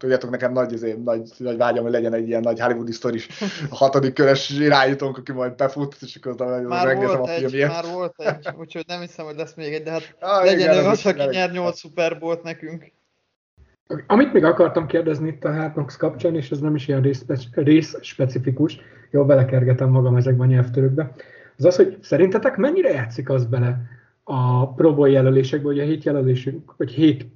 [0.03, 3.29] tudjátok, nekem nagy, azért, nagy, nagy vágyam, hogy legyen egy ilyen nagy Hollywood is
[3.71, 7.39] a hatodik köres irányítónk, aki majd befut, és akkor aztán már megnézem volt a egy,
[7.39, 7.67] filmjét.
[7.67, 10.85] Már volt egy, úgyhogy nem hiszem, hogy lesz még egy, de hát ah, legyen igen,
[10.85, 12.93] ő az, aki nyer 8 szuperbolt nekünk.
[14.07, 17.97] Amit még akartam kérdezni itt a Hardnox kapcsán, és ez nem is ilyen rész, rész
[18.01, 21.13] specifikus, jól belekergetem magam ezekben a nyelvtörökbe,
[21.57, 23.81] az az, hogy szerintetek mennyire játszik az bele
[24.25, 27.27] a Pro Bowl jelölésekbe, hogy a hét jelölésünk, vagy hét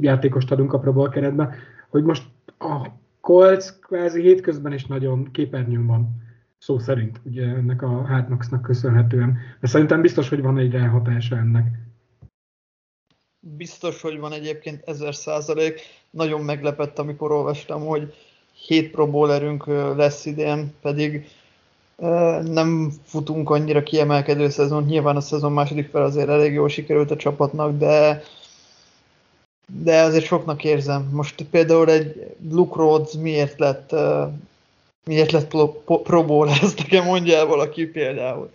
[0.00, 1.54] játékost adunk a Pro keretbe,
[1.88, 2.22] hogy most
[2.58, 2.86] a
[3.20, 6.22] Colts kvázi hétközben is nagyon képernyőn van,
[6.58, 9.38] szó szerint, ugye ennek a Hardnoxnak köszönhetően.
[9.60, 11.66] De szerintem biztos, hogy van egy ráhatása ennek.
[13.40, 15.80] Biztos, hogy van egyébként ezer százalék.
[16.10, 18.14] Nagyon meglepett, amikor olvastam, hogy
[18.66, 19.26] 7 Pro
[19.96, 21.26] lesz idén, pedig
[22.42, 24.84] nem futunk annyira kiemelkedő szezon.
[24.84, 28.22] Nyilván a szezon második fel azért elég jól sikerült a csapatnak, de
[29.66, 31.08] de azért soknak érzem.
[31.12, 34.28] Most például egy Luke Rhodes miért lett, uh,
[35.04, 35.68] miért lett pro,
[36.02, 38.50] pro bowler, ezt nekem mondja el valaki például.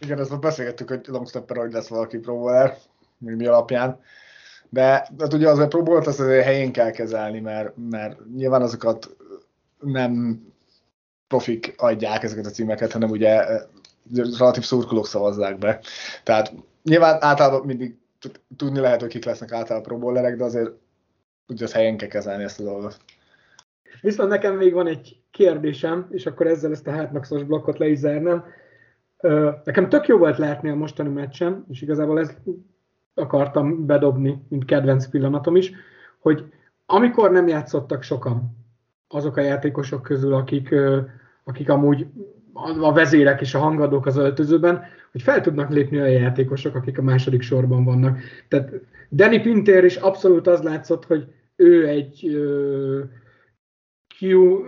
[0.00, 2.78] Igen, ezt már beszélgettük, hogy Longstepper, hogy lesz valaki pro bowler,
[3.18, 4.00] mi alapján.
[4.68, 4.82] De
[5.18, 9.16] hát ugye az a pro bowler azt azért helyén kell kezelni, mert, mert nyilván azokat
[9.80, 10.42] nem
[11.28, 13.44] profik adják ezeket a címeket, hanem ugye
[14.38, 15.80] relatív szurkolók szavazzák be.
[16.22, 17.96] Tehát nyilván általában mindig
[18.56, 20.70] tudni lehet, hogy kik lesznek általában pro de azért
[21.48, 22.96] ugye az helyen kell kezelni ezt a dolgot.
[24.00, 27.98] Viszont nekem még van egy kérdésem, és akkor ezzel ezt a hátmaxos blokkot le is
[27.98, 28.44] zárnám.
[29.64, 32.38] Nekem tök jó volt látni a mostani meccsen, és igazából ezt
[33.14, 35.72] akartam bedobni, mint kedvenc pillanatom is,
[36.18, 36.52] hogy
[36.86, 38.56] amikor nem játszottak sokan
[39.08, 40.74] azok a játékosok közül, akik,
[41.44, 42.06] akik amúgy
[42.80, 47.02] a vezérek és a hangadók az öltözőben, hogy fel tudnak lépni a játékosok, akik a
[47.02, 48.18] második sorban vannak.
[48.48, 48.72] Tehát
[49.10, 53.00] Danny Pinter is abszolút az látszott, hogy ő egy uh,
[54.20, 54.58] Q,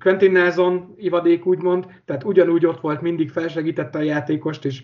[0.00, 4.82] Quentin Nelson ivadék úgymond, tehát ugyanúgy ott volt, mindig felsegítette a játékost, és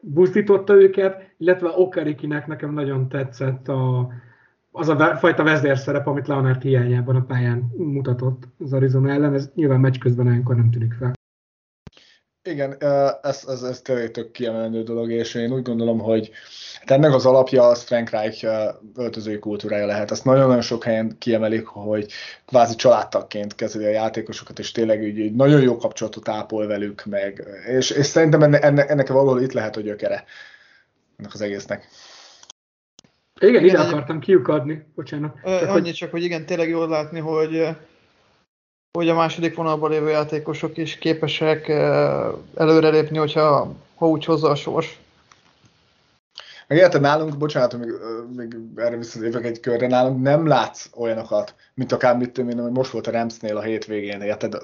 [0.00, 4.08] buzdította őket, illetve Okarikinek nekem nagyon tetszett a,
[4.70, 9.80] az a fajta vezérszerep, amit Leonard hiányában a pályán mutatott az Arizona ellen, ez nyilván
[9.80, 11.17] meccs közben olyankor nem tűnik fel.
[12.50, 12.76] Igen,
[13.22, 16.30] ez, ez, ez tényleg tök kiemelendő dolog, és én úgy gondolom, hogy
[16.78, 18.46] hát ennek az alapja az Frank Reich
[18.96, 20.10] öltözői kultúrája lehet.
[20.10, 22.12] Ezt nagyon-nagyon sok helyen kiemelik, hogy
[22.46, 27.46] kvázi családtagként kezeli a játékosokat, és tényleg úgy, úgy nagyon jó kapcsolatot ápol velük meg.
[27.66, 30.24] És, és szerintem enne, ennek, ennek valahol itt lehet a gyökere
[31.18, 31.88] ennek az egésznek.
[33.40, 35.34] Igen, igen ide akartam kiukadni, bocsánat.
[35.44, 35.92] Csak annyi hogy...
[35.92, 37.68] csak, hogy igen, tényleg jól látni, hogy
[38.98, 44.54] hogy a második vonalban lévő játékosok is képesek eh, előrelépni, hogyha ha úgy hozza a
[44.54, 44.98] sors.
[46.68, 47.92] Érted, nálunk, bocsánat, még,
[48.36, 52.90] még erre visszatérek egy körre, nálunk nem látsz olyanokat, mint akár mit tudom hogy most
[52.90, 54.56] volt a Ramsnél a hétvégén, érted,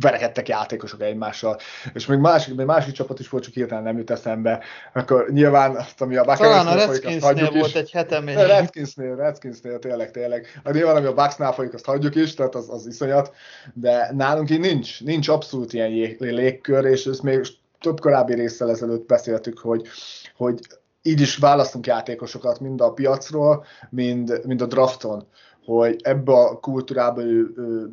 [0.00, 1.58] verekedtek játékosok egymással,
[1.94, 4.62] és még másik, még másik csapat is volt, csak hirtelen nem jut eszembe,
[4.92, 7.74] akkor nyilván azt, ami a Talán a Redskinsnél volt is.
[7.74, 8.34] egy hete még.
[8.34, 10.60] Redskinsnél, Redskinsnél, tényleg, tényleg.
[10.62, 13.34] A nyilván, ami a Bucksnál folyik, azt hagyjuk is, tehát az, az iszonyat,
[13.74, 17.40] de nálunk így nincs, nincs abszolút ilyen légkör, és ezt még
[17.80, 19.88] több korábbi részsel ezelőtt beszéltük, hogy,
[20.36, 20.58] hogy
[21.06, 25.26] így is választunk játékosokat mind a piacról, mind, mind a drafton,
[25.64, 27.90] hogy ebbe a kultúrába ő, ő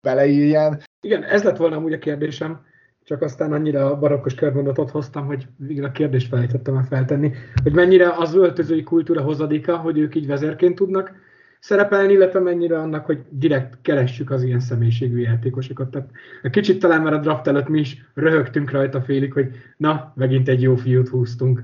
[0.00, 0.82] beleírjen.
[1.00, 2.64] Igen, ez lett volna úgy a kérdésem,
[3.04, 8.12] csak aztán annyira barokkos körmondatot hoztam, hogy végül a kérdést felejtettem el feltenni, hogy mennyire
[8.16, 11.12] az öltözői kultúra hozadéka, hogy ők így vezérként tudnak
[11.60, 15.90] szerepelni, illetve mennyire annak, hogy direkt keressük az ilyen személyiségű játékosokat.
[15.90, 16.10] Tehát
[16.50, 20.62] kicsit talán már a draft előtt mi is röhögtünk rajta félig, hogy na, megint egy
[20.62, 21.62] jó fiút húztunk.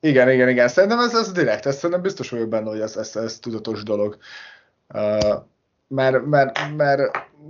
[0.00, 0.68] Igen, igen, igen.
[0.68, 4.16] Szerintem ez, ez direkt, ez szerintem biztos vagyok benne, hogy ez, ez, ez tudatos dolog.
[4.94, 5.34] Uh,
[5.88, 7.00] mert, mert, mert,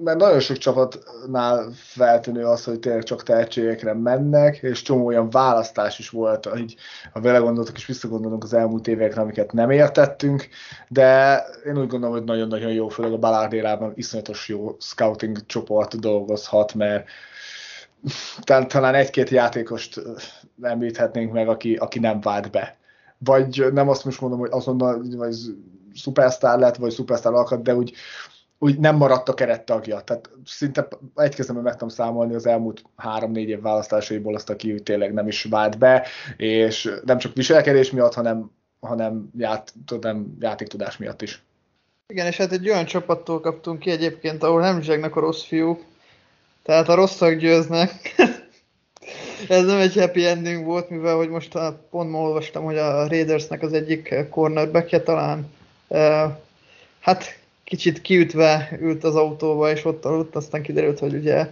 [0.04, 5.98] mert nagyon sok csapatnál feltűnő az, hogy tényleg csak tehetségekre mennek, és csomó olyan választás
[5.98, 6.76] is volt, hogy
[7.12, 10.48] ha vele gondoltok és visszagondolunk az elmúlt évekre, amiket nem értettünk,
[10.88, 16.74] de én úgy gondolom, hogy nagyon-nagyon jó, főleg a Balárdérában iszonyatos jó scouting csoport dolgozhat,
[16.74, 17.08] mert
[18.66, 20.00] talán egy-két játékost
[20.62, 22.76] említhetnénk meg, aki, aki nem vált be.
[23.18, 25.36] Vagy nem azt most mondom, hogy azonnal vagy
[25.94, 27.92] szupersztár lett, vagy szupersztár alkat, de úgy,
[28.58, 30.00] úgy nem maradt a kerettagja.
[30.00, 35.12] Tehát szinte egy kezemben meg tudom számolni az elmúlt három-négy év választásaiból azt, aki tényleg
[35.12, 41.22] nem is vált be, és nem csak viselkedés miatt, hanem, hanem ját, tudom, játéktudás miatt
[41.22, 41.42] is.
[42.06, 45.84] Igen, és hát egy olyan csapattól kaptunk ki egyébként, ahol nem a rossz fiúk,
[46.62, 47.90] tehát a rosszak győznek.
[49.48, 51.59] Ez nem egy happy ending volt, mivel hogy most
[51.90, 55.53] pont ma olvastam, hogy a Raidersnek az egyik cornerbackje talán
[57.00, 61.46] hát kicsit kiütve ült az autóba, és ott aludt, aztán kiderült, hogy ugye...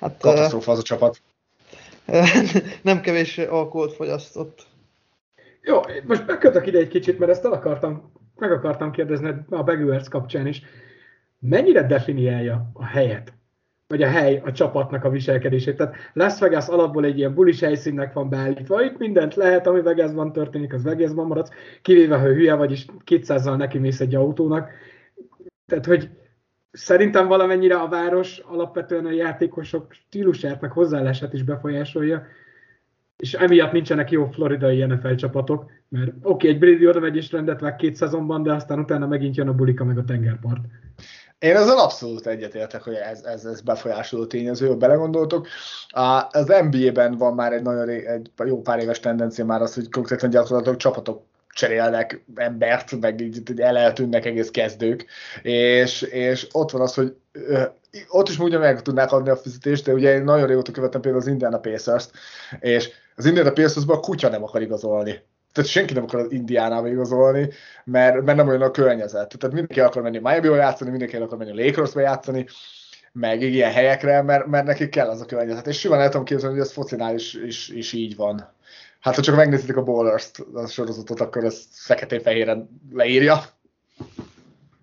[0.00, 1.20] Hát, Katasztrófa az a csapat.
[2.82, 4.66] nem kevés alkoholt fogyasztott.
[5.60, 10.08] Jó, most megkötök ide egy kicsit, mert ezt el akartam, meg akartam kérdezni a Begüerc
[10.08, 10.62] kapcsán is.
[11.38, 13.32] Mennyire definiálja a helyet
[13.92, 15.76] vagy a hely a csapatnak a viselkedését.
[15.76, 20.32] Tehát Las Vegas alapból egy ilyen bulis helyszínnek van beállítva, itt mindent lehet, ami Vegasban
[20.32, 21.50] történik, az Vegasban maradsz,
[21.82, 24.70] kivéve, ha hülye vagy, és 200-zal neki mész egy autónak.
[25.66, 26.08] Tehát, hogy
[26.70, 32.26] szerintem valamennyire a város alapvetően a játékosok stílusát, meg hozzáállását is befolyásolja,
[33.16, 37.32] és emiatt nincsenek jó floridai NFL csapatok, mert oké, okay, egy Brady oda megy és
[37.32, 40.64] rendet vág két szezonban, de aztán utána megint jön a bulika meg a tengerpart.
[41.42, 45.46] Én ezzel abszolút egyetértek, hogy ez, ez, ez befolyásoló tényező, ha belegondoltok.
[46.30, 50.30] Az NBA-ben van már egy nagyon egy jó pár éves tendencia már az, hogy konkrétan
[50.30, 55.06] gyakorlatilag csapatok cserélnek embert, meg így, így el eltűnnek egész kezdők,
[55.42, 57.16] és, és ott van az, hogy
[58.08, 61.22] ott is úgy meg tudnák adni a fizetést, de ugye én nagyon régóta követem például
[61.22, 62.10] az Indiana Pacers-t,
[62.60, 66.88] és az Indiana Pacers-ban a kutya nem akar igazolni tehát senki nem akar az Indiánába
[66.88, 67.48] igazolni,
[67.84, 69.38] mert, mert nem olyan a környezet.
[69.38, 72.46] Tehát mindenki akar menni Miami-ba játszani, mindenki akar menni Lakersba játszani,
[73.12, 75.66] meg ilyen helyekre, mert, mert nekik kell az a környezet.
[75.66, 78.50] És simán el tudom képzelni, hogy ez focinál is, is, is így van.
[79.00, 83.40] Hát, ha csak megnézitek a Ballers-t, a sorozatot, akkor ez feketén-fehéren leírja.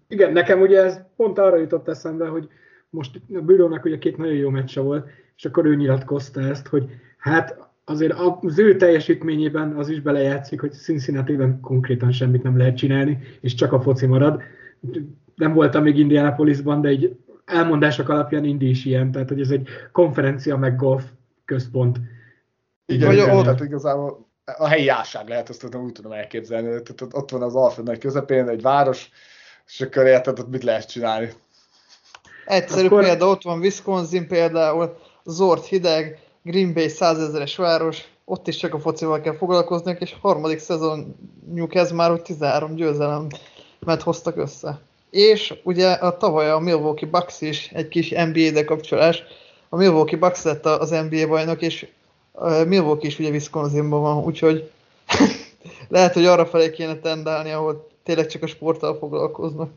[0.08, 2.50] Igen, nekem ugye ez pont arra jutott eszembe, hogy
[2.90, 6.90] most a bírónak ugye két nagyon jó meccse volt, és akkor ő nyilatkozta ezt, hogy
[7.18, 13.20] hát azért az ő teljesítményében az is belejátszik, hogy cincinnati konkrétan semmit nem lehet csinálni,
[13.42, 14.42] és csak a foci marad.
[15.36, 19.68] Nem voltam még Indianapolisban, de egy elmondások alapján Indi is ilyen, tehát hogy ez egy
[19.92, 21.04] konferencia meg golf
[21.46, 22.00] központ.
[22.86, 23.44] Igen, Vagy igen, ott...
[23.44, 26.68] tehát igazából a helyi álság lehet, ezt úgy tudom elképzelni.
[26.68, 29.10] Tehát ott van az Alfred nagy közepén, egy város,
[29.68, 31.30] és akkor érted, ott mit lehet csinálni.
[32.46, 33.04] Egyszerű akkor...
[33.04, 38.80] példa, ott van Wisconsin például, zord hideg, Green Bay százezeres város, ott is csak a
[38.80, 43.28] focival kell foglalkozni, és harmadik szezonjuk ez már, hogy 13 győzelem
[43.80, 44.82] mert hoztak össze.
[45.10, 49.24] És ugye a tavaly a Milwaukee Bucks is egy kis NBA-de kapcsolás.
[49.70, 51.88] A Milwaukee Bucks lett az NBA bajnok, és
[52.68, 54.72] Milwaukee is ugye Wisconsinban van, úgyhogy
[55.88, 59.72] lehet, hogy arra felé kéne tendálni, ahol tényleg csak a sporttal foglalkoznak.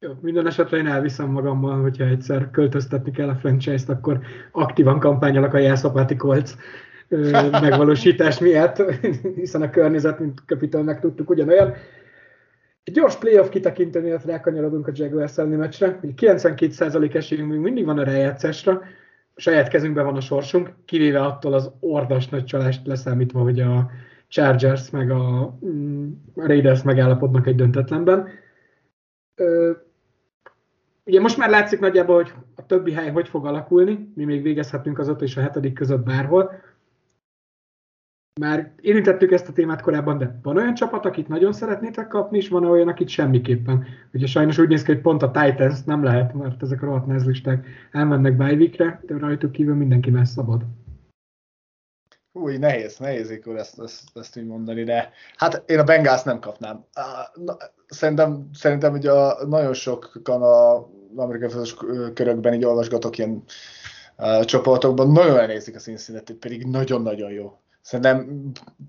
[0.00, 4.20] Jó, minden esetre én elviszem magammal, hogyha egyszer költöztetni kell a franchise-t, akkor
[4.52, 6.54] aktívan kampányolok a jelszapáti kolc
[7.60, 8.82] megvalósítás miatt,
[9.34, 11.74] hiszen a környezet, mint Capitol tudtuk ugyanolyan.
[12.84, 16.00] Egy gyors playoff kitekintő miatt rákanyarodunk a Jaguars elleni meccsre.
[16.02, 18.72] 92% esélyünk még mindig van a rájátszásra,
[19.34, 23.90] a saját kezünkben van a sorsunk, kivéve attól az ordas nagy csalást leszámítva, hogy a
[24.28, 28.28] Chargers meg a mm, Raiders megállapodnak egy döntetlenben
[31.08, 34.98] Ugye most már látszik nagyjából, hogy a többi hely hogy fog alakulni, mi még végezhetünk
[34.98, 36.52] az 5 és a 7 között bárhol.
[38.40, 42.48] Már érintettük ezt a témát korábban, de van olyan csapat, akit nagyon szeretnétek kapni, és
[42.48, 43.84] van olyan, akit semmiképpen.
[44.12, 47.24] Ugye sajnos úgy néz ki, hogy pont a Titans nem lehet, mert ezek a rohadt
[47.24, 48.68] listák elmennek bye
[49.06, 50.64] de rajtuk kívül mindenki már szabad.
[52.42, 56.40] Új, nehéz, nehéz akkor ezt, ezt, ezt így mondani, de hát én a Bengals nem
[56.40, 56.84] kapnám.
[57.88, 61.62] Szerintem, szerintem ugye a, nagyon sokan a amerikai
[62.14, 63.42] körökben így olvasgatok ilyen
[64.16, 67.58] uh, csoportokban, nagyon elnézik a cincinnati pedig nagyon-nagyon jó.
[67.82, 68.40] Szerintem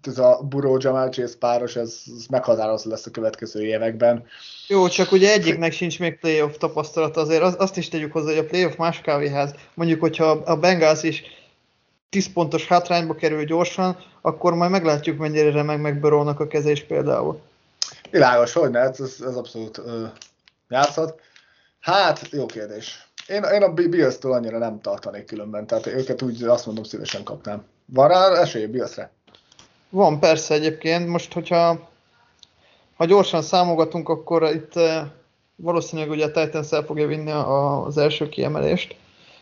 [0.08, 4.26] ez a Buró Jamal Chase páros, ez, ez meghatározó lesz a következő években.
[4.68, 8.46] Jó, csak ugye egyiknek sincs még playoff tapasztalata, azért azt is tegyük hozzá, hogy a
[8.46, 9.54] playoff más kávéház.
[9.74, 11.24] Mondjuk, hogyha a Bengals is
[12.10, 17.42] 10 pontos hátrányba kerül gyorsan, akkor majd meglátjuk, mennyire remeg meg Burrownak a kezés például.
[18.12, 20.10] Világos, hogy ne, ez, ez abszolút uh,
[20.70, 21.20] játszott.
[21.80, 23.08] Hát, jó kérdés.
[23.28, 27.64] Én, én a Bills-től annyira nem tartanék különben, tehát őket úgy azt mondom szívesen kapnám.
[27.86, 29.12] Van rá esély Bills-re?
[29.90, 31.08] Van, persze egyébként.
[31.08, 31.90] Most, hogyha
[32.96, 34.74] ha gyorsan számogatunk, akkor itt
[35.56, 38.96] valószínűleg ugye a Titans el fogja vinni az első kiemelést,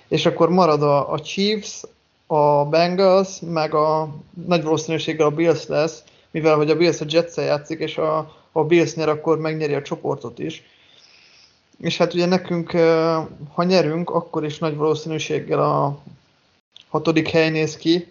[0.08, 1.84] és akkor marad a, a Chiefs,
[2.28, 4.16] a Bengals, meg a
[4.48, 8.64] nagy valószínűséggel a Bills lesz, mivel hogy a Bills a jets játszik, és a, a
[8.64, 10.64] Bills nyer, akkor megnyeri a csoportot is.
[11.80, 12.72] És hát ugye nekünk,
[13.54, 16.00] ha nyerünk, akkor is nagy valószínűséggel a
[16.90, 18.08] hatodik hely néz ki,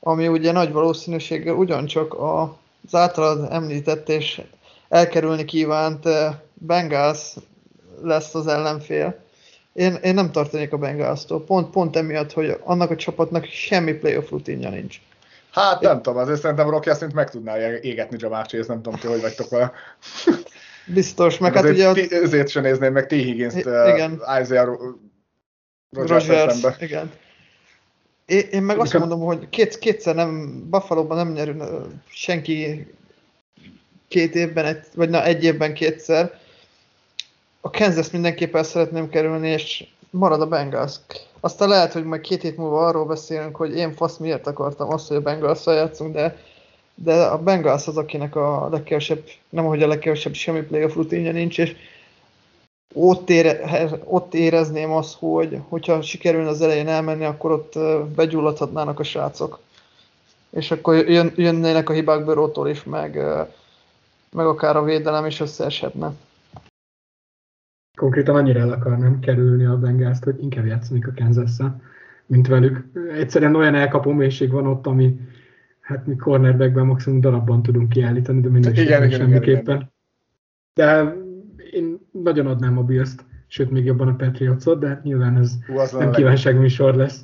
[0.00, 4.42] ami ugye nagy valószínűséggel ugyancsak az általad említett és
[4.88, 6.08] elkerülni kívánt
[6.54, 7.34] Bengals
[8.02, 9.18] lesz az ellenfél.
[9.72, 14.30] Én, én nem tartanék a Bengalstól, pont, pont emiatt, hogy annak a csapatnak semmi playoff
[14.30, 15.00] rutinja nincs.
[15.52, 16.02] Hát nem én...
[16.02, 19.48] tudom, azért szerintem Rocky azt meg tudná égetni Jamar Chase, nem tudom ti, hogy vagytok
[19.48, 19.72] vele.
[20.94, 21.92] Biztos, meg hát ugye...
[21.92, 23.10] T- ezért sem nézném meg T.
[23.10, 24.12] higgins igen.
[24.12, 24.78] Uh, Isaiah
[25.90, 27.10] Rogers, Rogers igen.
[28.26, 31.54] Én, én meg azt mondom, hogy két, kétszer nem, Buffalo-ban nem nyer
[32.08, 32.86] senki
[34.08, 36.38] két évben, egy, vagy na egy évben kétszer.
[37.60, 40.94] A Kansas mindenképpen szeretném kerülni, és marad a Bengals.
[41.40, 45.08] Aztán lehet, hogy majd két hét múlva arról beszélünk, hogy én fasz miért akartam azt,
[45.08, 46.36] hogy a bengals játszunk, de,
[46.94, 51.58] de a Bengals az, akinek a legkevesebb, nem hogy a legkevesebb semmi playoff rutinja nincs,
[51.58, 51.76] és
[52.94, 53.60] ott, ére,
[54.04, 57.78] ott érezném azt, hogy hogyha sikerülne az elején elmenni, akkor ott
[58.14, 59.60] begyulladhatnának a srácok.
[60.50, 63.14] És akkor jön, jönnének a hibák Börótól is, meg,
[64.32, 66.12] meg akár a védelem is összeeshetne.
[68.00, 71.50] Konkrétan annyira el akarnám kerülni a Bengázt, hogy inkább játszanék a kansas
[72.26, 72.84] mint velük.
[73.18, 75.20] Egyszerűen olyan elkapó mélység van ott, ami
[75.80, 78.70] hát mi cornerbackben maximum darabban tudunk kiállítani, de
[79.10, 79.40] semmiképpen.
[79.42, 79.92] Igen, igen.
[80.74, 81.16] De
[81.72, 83.10] én nagyon adnám a bills
[83.46, 87.20] sőt még jobban a Patriotsot, de hát nyilván ez Hú, nem kívánságműsor lesz.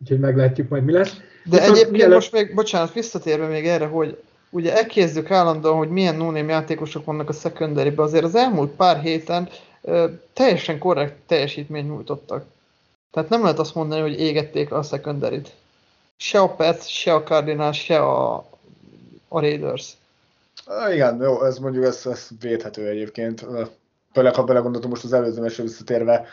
[0.00, 1.16] Úgyhogy meglátjuk majd mi lesz.
[1.44, 2.14] De Viszont egyébként mielőtt...
[2.14, 7.28] most még, bocsánat, visszatérve még erre, hogy ugye elkezdjük állandóan, hogy milyen no játékosok vannak
[7.28, 9.48] a secondary azért az elmúlt pár héten
[10.32, 12.44] teljesen korrekt teljesítményt nyújtottak.
[13.10, 15.54] Tehát nem lehet azt mondani, hogy égették a secondary -t.
[16.16, 18.34] Se a Pets, se a Cardinals, se a,
[19.28, 19.96] a Raiders.
[20.92, 23.46] Igen, jó, ez mondjuk ez, ez védhető egyébként.
[24.12, 26.28] Főleg, ha belegondoltunk most az előző mesre visszatérve, oké,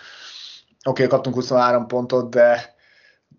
[0.83, 2.75] okay, kaptunk 23 pontot, de,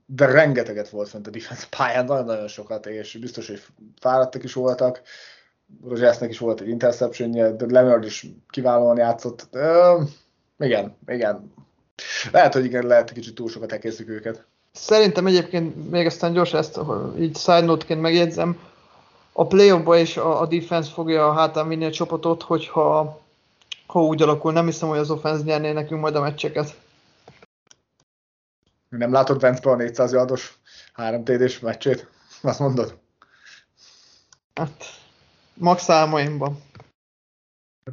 [0.06, 3.62] de rengeteget volt fent a defense pályán, nagyon-nagyon sokat, és biztos, hogy
[4.00, 5.02] fáradtak is voltak.
[5.84, 9.48] Rogersnek is volt egy interception de Leonard is kiválóan játszott.
[9.52, 10.08] Uh,
[10.58, 11.52] igen, igen.
[12.32, 14.44] Lehet, hogy igen, lehet, hogy kicsit túl sokat elkezdjük őket.
[14.72, 16.80] Szerintem egyébként még aztán gyorsan ezt
[17.18, 18.58] így side note-ként megjegyzem,
[19.32, 23.20] a play is a, a defense fogja hátán vinni a csapatot, hogyha
[23.86, 24.52] ha úgy alakul.
[24.52, 26.76] Nem hiszem, hogy az offense nyerné nekünk majd a meccseket.
[28.88, 30.58] Nem látod Vence a 400 yardos
[30.92, 32.08] 3 TD-s meccsét?
[32.42, 32.98] Azt mondod?
[34.54, 34.84] Hát,
[35.56, 36.56] max álmaimban.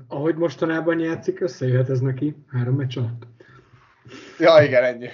[0.07, 3.25] Ahogy mostanában játszik, összejöhet ez neki három meccs alatt.
[4.39, 5.07] Ja, igen, ennyi.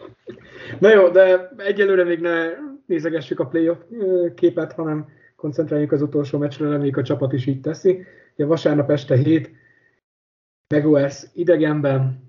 [0.80, 2.48] Na jó, de egyelőre még ne
[2.86, 3.78] nézegessük a playoff
[4.34, 8.06] képet, hanem koncentráljunk az utolsó meccsre, reméljük a csapat is így teszi.
[8.34, 9.50] Ugye vasárnap este 7,
[10.74, 12.26] Jaguars idegenben,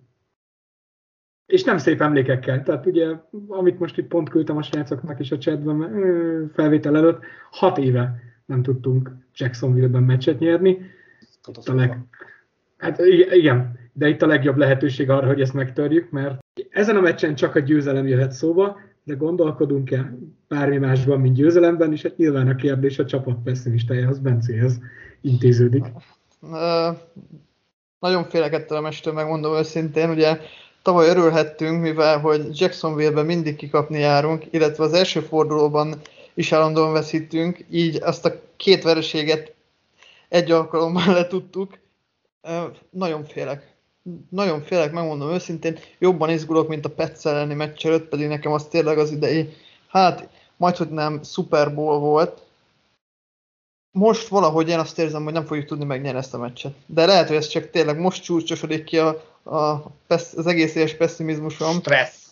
[1.45, 2.63] és nem szép emlékekkel.
[2.63, 3.07] Tehát ugye,
[3.47, 8.61] amit most itt pont küldtem a srácoknak is a chatben felvétel előtt, hat éve nem
[8.61, 10.77] tudtunk Jacksonville-ben meccset nyerni.
[11.65, 11.97] A leg...
[12.77, 12.99] Hát
[13.31, 17.55] igen, de itt a legjobb lehetőség arra, hogy ezt megtörjük, mert ezen a meccsen csak
[17.55, 20.13] a győzelem jöhet szóba, de gondolkodunk-e
[20.47, 24.79] bármi másban, mint győzelemben, és hát nyilván a kérdés a csapat pessimistájához, Bencéhez
[25.21, 25.85] intéződik.
[27.99, 30.39] Nagyon félek ettől a mestől, megmondom őszintén, ugye
[30.81, 35.95] tavaly örülhettünk, mivel hogy Jacksonville-ben mindig kikapni járunk, illetve az első fordulóban
[36.39, 39.53] is állandóan veszítünk, így azt a két vereséget
[40.29, 41.77] egy alkalommal letudtuk.
[42.89, 43.77] Nagyon félek
[44.29, 48.65] nagyon félek, megmondom őszintén, jobban izgulok, mint a Pets elleni meccs előtt, pedig nekem az
[48.65, 49.53] tényleg az idei,
[49.87, 52.41] hát majd, hogy nem Super Bowl volt.
[53.91, 56.73] Most valahogy én azt érzem, hogy nem fogjuk tudni megnyerni ezt a meccset.
[56.85, 59.07] De lehet, hogy ez csak tényleg most csúcsosodik ki a,
[59.43, 61.79] a, az egész éves pessimizmusom.
[61.79, 62.28] Stressz.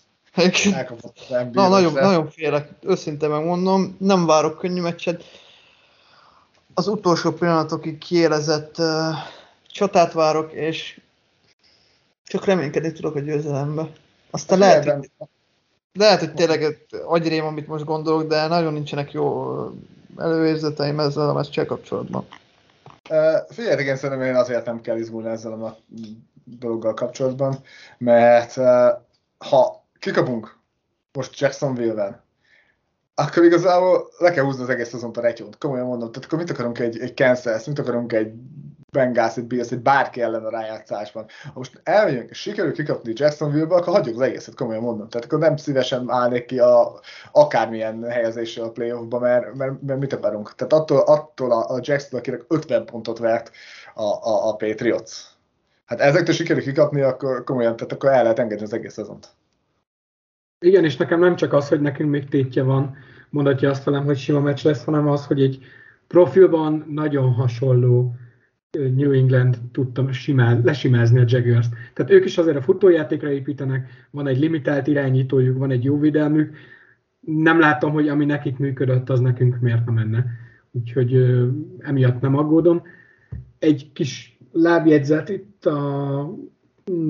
[1.51, 5.23] Na, nagyon, nagyon félek, őszintén megmondom, nem várok könnyű meccset.
[6.73, 8.85] Az utolsó pillanatokig kiélezett uh,
[9.67, 11.01] csatát várok, és
[12.23, 13.89] csak reménykedni tudok a győzelembe.
[14.31, 15.09] Aztán lehet, hogy
[15.97, 19.53] Lehet, hogy tényleg agyrém, amit most gondolok, de nagyon nincsenek jó
[20.17, 22.27] előérzeteim ezzel a meccsel kapcsolatban.
[23.09, 23.17] Uh,
[23.49, 25.77] figyeljetek, én szerintem én azért nem kell izgulni ezzel a
[26.43, 27.57] dologgal kapcsolatban,
[27.97, 28.87] mert uh,
[29.37, 30.57] ha kikapunk
[31.13, 32.23] most Jacksonville-ben,
[33.15, 35.57] akkor igazából le kell húzni az egész azon a retyót.
[35.57, 38.31] Komolyan mondom, tehát akkor mit akarunk egy, egy Kansas, mit akarunk egy
[38.91, 41.25] Bengals, egy Bills, egy bárki ellen a rájátszásban.
[41.43, 45.09] Ha most elmegyünk, és sikerül kikapni Jacksonville-be, akkor hagyjuk az egészet, komolyan mondom.
[45.09, 46.99] Tehát akkor nem szívesen állnék ki a,
[47.31, 50.55] akármilyen helyezésre a playoffba, mert, mert, mert, mit akarunk.
[50.55, 53.51] Tehát attól, attól a, a Jackson, akinek 50 pontot vert
[53.93, 55.11] a, a, a Patriots.
[55.85, 59.36] Hát ezektől sikerül kikapni, akkor komolyan, tehát akkor el lehet engedni az egész szezont.
[60.59, 62.95] Igen, és nekem nem csak az, hogy nekünk még tétje van,
[63.29, 65.59] mondatja azt velem, hogy sima meccs lesz, hanem az, hogy egy
[66.07, 68.15] profilban nagyon hasonló
[68.71, 71.67] New England tudta simáz, lesimázni a Jaguars.
[71.93, 76.55] Tehát ők is azért a futójátékra építenek, van egy limitált irányítójuk, van egy jó védelmük.
[77.19, 80.25] Nem látom, hogy ami nekik működött, az nekünk miért nem menne.
[80.71, 81.47] Úgyhogy ö,
[81.79, 82.81] emiatt nem aggódom.
[83.59, 86.29] Egy kis lábjegyzet itt a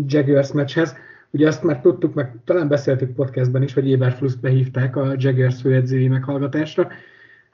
[0.05, 0.95] Jaguars meccshez.
[1.37, 6.07] Ugye azt már tudtuk, meg talán beszéltük podcastben is, hogy Eberfluszt behívták a Jaguars főedzői
[6.07, 6.87] meghallgatásra.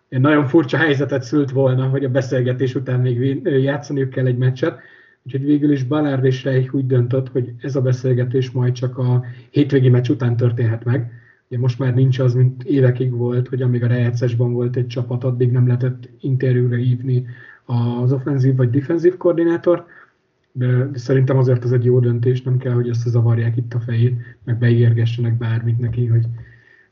[0.10, 4.80] Nagyon furcsa helyzetet szült volna, hogy a beszélgetés után még játszaniuk kell egy meccset,
[5.24, 9.24] úgyhogy végül is Ballard és Reich úgy döntött, hogy ez a beszélgetés majd csak a
[9.50, 11.12] hétvégi meccs után történhet meg.
[11.48, 15.24] Ugye most már nincs az, mint évekig volt, hogy amíg a rejegyszesben volt egy csapat,
[15.24, 17.26] addig nem lehetett interjúra hívni
[17.66, 19.86] az offenzív vagy defenzív koordinátor,
[20.56, 24.58] de, szerintem azért az egy jó döntés, nem kell, hogy összezavarják itt a fejét, meg
[24.58, 26.26] beígérgessenek bármit neki, hogy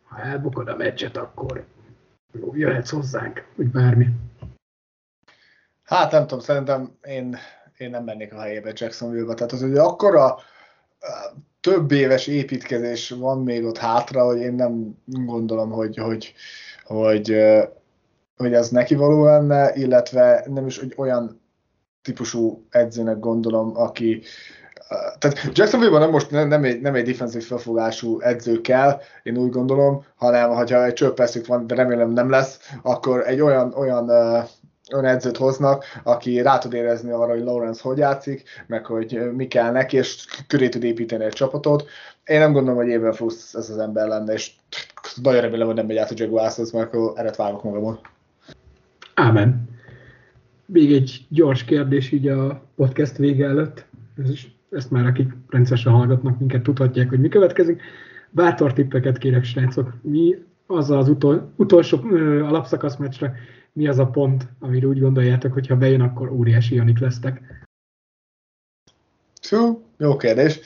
[0.04, 1.66] ha elbukod a meccset, akkor
[2.54, 4.08] jöhetsz hozzánk, vagy bármi.
[5.84, 7.38] Hát nem tudom, szerintem én,
[7.78, 9.34] én nem mennék a helyébe Jacksonville-be.
[9.34, 10.38] Tehát az, hogy akkora
[11.60, 16.34] több éves építkezés van még ott hátra, hogy én nem gondolom, hogy, hogy,
[16.84, 17.36] hogy,
[18.38, 21.41] hogy ez neki való lenne, illetve nem is hogy olyan
[22.02, 24.22] típusú edzőnek gondolom, aki,
[25.18, 30.06] tehát Jacksonville-ban nem most nem, egy, nem egy defensív felfogású edző kell, én úgy gondolom,
[30.16, 34.50] hanem ha egy csöppeszük van, de remélem nem lesz, akkor egy olyan, olyan uh,
[34.94, 39.48] olyan edzőt hoznak, aki rá tud érezni arra, hogy Lawrence hogy játszik, meg hogy mi
[39.48, 41.86] kell neki, és köré tud építeni egy csapatot.
[42.26, 44.52] Én nem gondolom, hogy évben Fusz ez az ember lenne, és
[45.22, 48.00] nagyon remélem, hogy nem megy át a Jaguarshoz, mert akkor eret vágok magamon.
[49.14, 49.71] Ámen.
[50.74, 53.86] Még egy gyors kérdés így a podcast vége előtt.
[54.24, 57.82] Ez is ezt már akik rendszeresen hallgatnak minket, tudhatják, hogy mi következik.
[58.30, 59.94] Bátor tippeket kérek, srácok.
[60.02, 63.34] Mi az az utol, utolsó ö, alapszakasz meccsre,
[63.74, 67.42] mi az a pont, amire úgy gondoljátok, hogy ha bejön, akkor óriási Janik lesztek?
[69.50, 70.60] Hú, jó kérdés.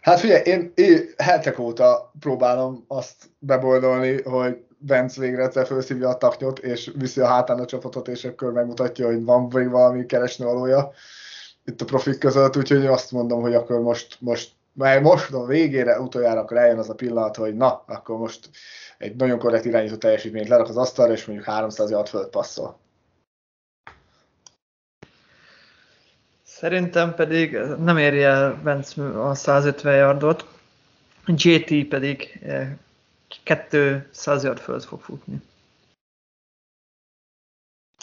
[0.00, 6.16] Hát figyelj, én, én hetek óta próbálom azt beboldolni, hogy Vence végre egyszer felszívja a
[6.16, 10.44] taknyot, és viszi a hátán a csapatot, és akkor megmutatja, hogy van még valami keresni
[10.44, 10.92] valója
[11.64, 16.00] itt a profik között, úgyhogy azt mondom, hogy akkor most, most mert most a végére
[16.00, 18.50] utoljára akkor eljön az a pillanat, hogy na, akkor most
[18.98, 22.78] egy nagyon korrekt irányító teljesítményt lerak az asztalra, és mondjuk 300 yard fölött passzol.
[26.42, 30.44] Szerintem pedig nem érje el Vence a 150 yardot,
[31.26, 32.40] JT pedig
[33.42, 35.40] 200 yard fölött fog futni.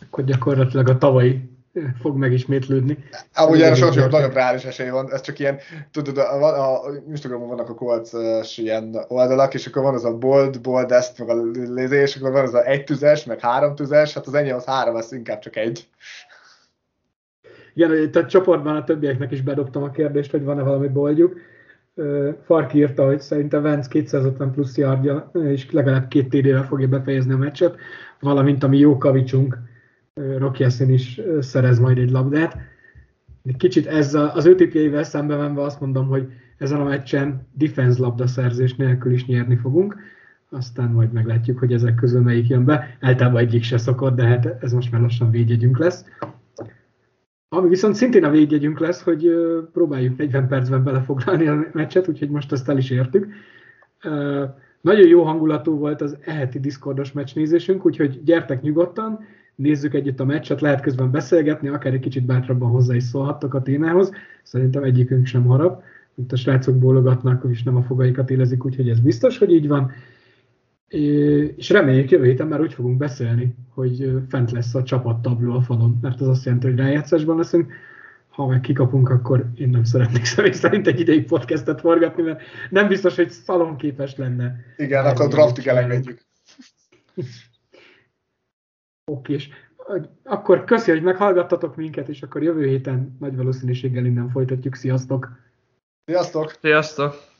[0.01, 1.57] Akkor gyakorlatilag a tavalyi
[1.99, 2.97] fog megismétlődni.
[3.33, 5.59] Amúgy erre sokkal nagyobb, nagyobb reális esély van, ez csak ilyen,
[5.91, 10.61] tudod, a, a Instagramon vannak a colts ilyen oldalak, és akkor van az a bold,
[10.61, 14.13] bold ezt, meg a lézé, és akkor van az a egy tüzes, meg három tüzes,
[14.13, 15.88] hát az ennyi az három, ez inkább csak egy.
[17.73, 21.39] Igen, tehát csoportban a többieknek is bedobtam a kérdést, hogy van-e valami boldjuk.
[22.45, 27.37] Farki írta, hogy szerintem Vance 250 plusz yardja, és legalább két TD-vel fogja befejezni a
[27.37, 27.75] meccset,
[28.19, 29.57] valamint ami jó kavicsunk,
[30.37, 32.57] Rocky Essen is szerez majd egy labdát.
[33.57, 36.27] Kicsit ezzel, az ő tipjeivel szembe menve azt mondom, hogy
[36.57, 39.95] ezen a meccsen defense labda szerzés nélkül is nyerni fogunk,
[40.49, 42.97] aztán majd meglátjuk, hogy ezek közül melyik jön be.
[43.01, 46.05] Általában egyik se szokott, de hát ez most már lassan védjegyünk lesz.
[47.49, 49.31] Ami viszont szintén a védjegyünk lesz, hogy
[49.73, 53.27] próbáljuk 40 percben belefoglalni a meccset, úgyhogy most ezt el is értük.
[54.81, 59.19] Nagyon jó hangulatú volt az eheti Discordos meccsnézésünk, úgyhogy gyertek nyugodtan,
[59.55, 63.61] nézzük együtt a meccset, lehet közben beszélgetni, akár egy kicsit bátrabban hozzá is szólhattok a
[63.61, 64.11] témához.
[64.43, 65.83] Szerintem egyikünk sem harap,
[66.13, 69.91] mint a srácok bólogatnak, és nem a fogaikat élezik, úgyhogy ez biztos, hogy így van.
[70.88, 75.97] És reméljük jövő héten már úgy fogunk beszélni, hogy fent lesz a csapattabló a falon,
[76.01, 77.73] mert az azt jelenti, hogy rájátszásban leszünk.
[78.29, 82.88] ha meg kikapunk, akkor én nem szeretnék személy szerint egy ideig podcastet forgatni, mert nem
[82.88, 84.55] biztos, hogy szalonképes lenne.
[84.77, 86.21] Igen, akkor draftig elengedjük.
[89.11, 89.49] Oké, és
[90.23, 94.75] akkor köszi, hogy meghallgattatok minket, és akkor jövő héten nagy valószínűséggel innen folytatjuk.
[94.75, 95.29] Sziasztok!
[96.05, 96.57] Sziasztok!
[96.61, 97.36] Sziasztok!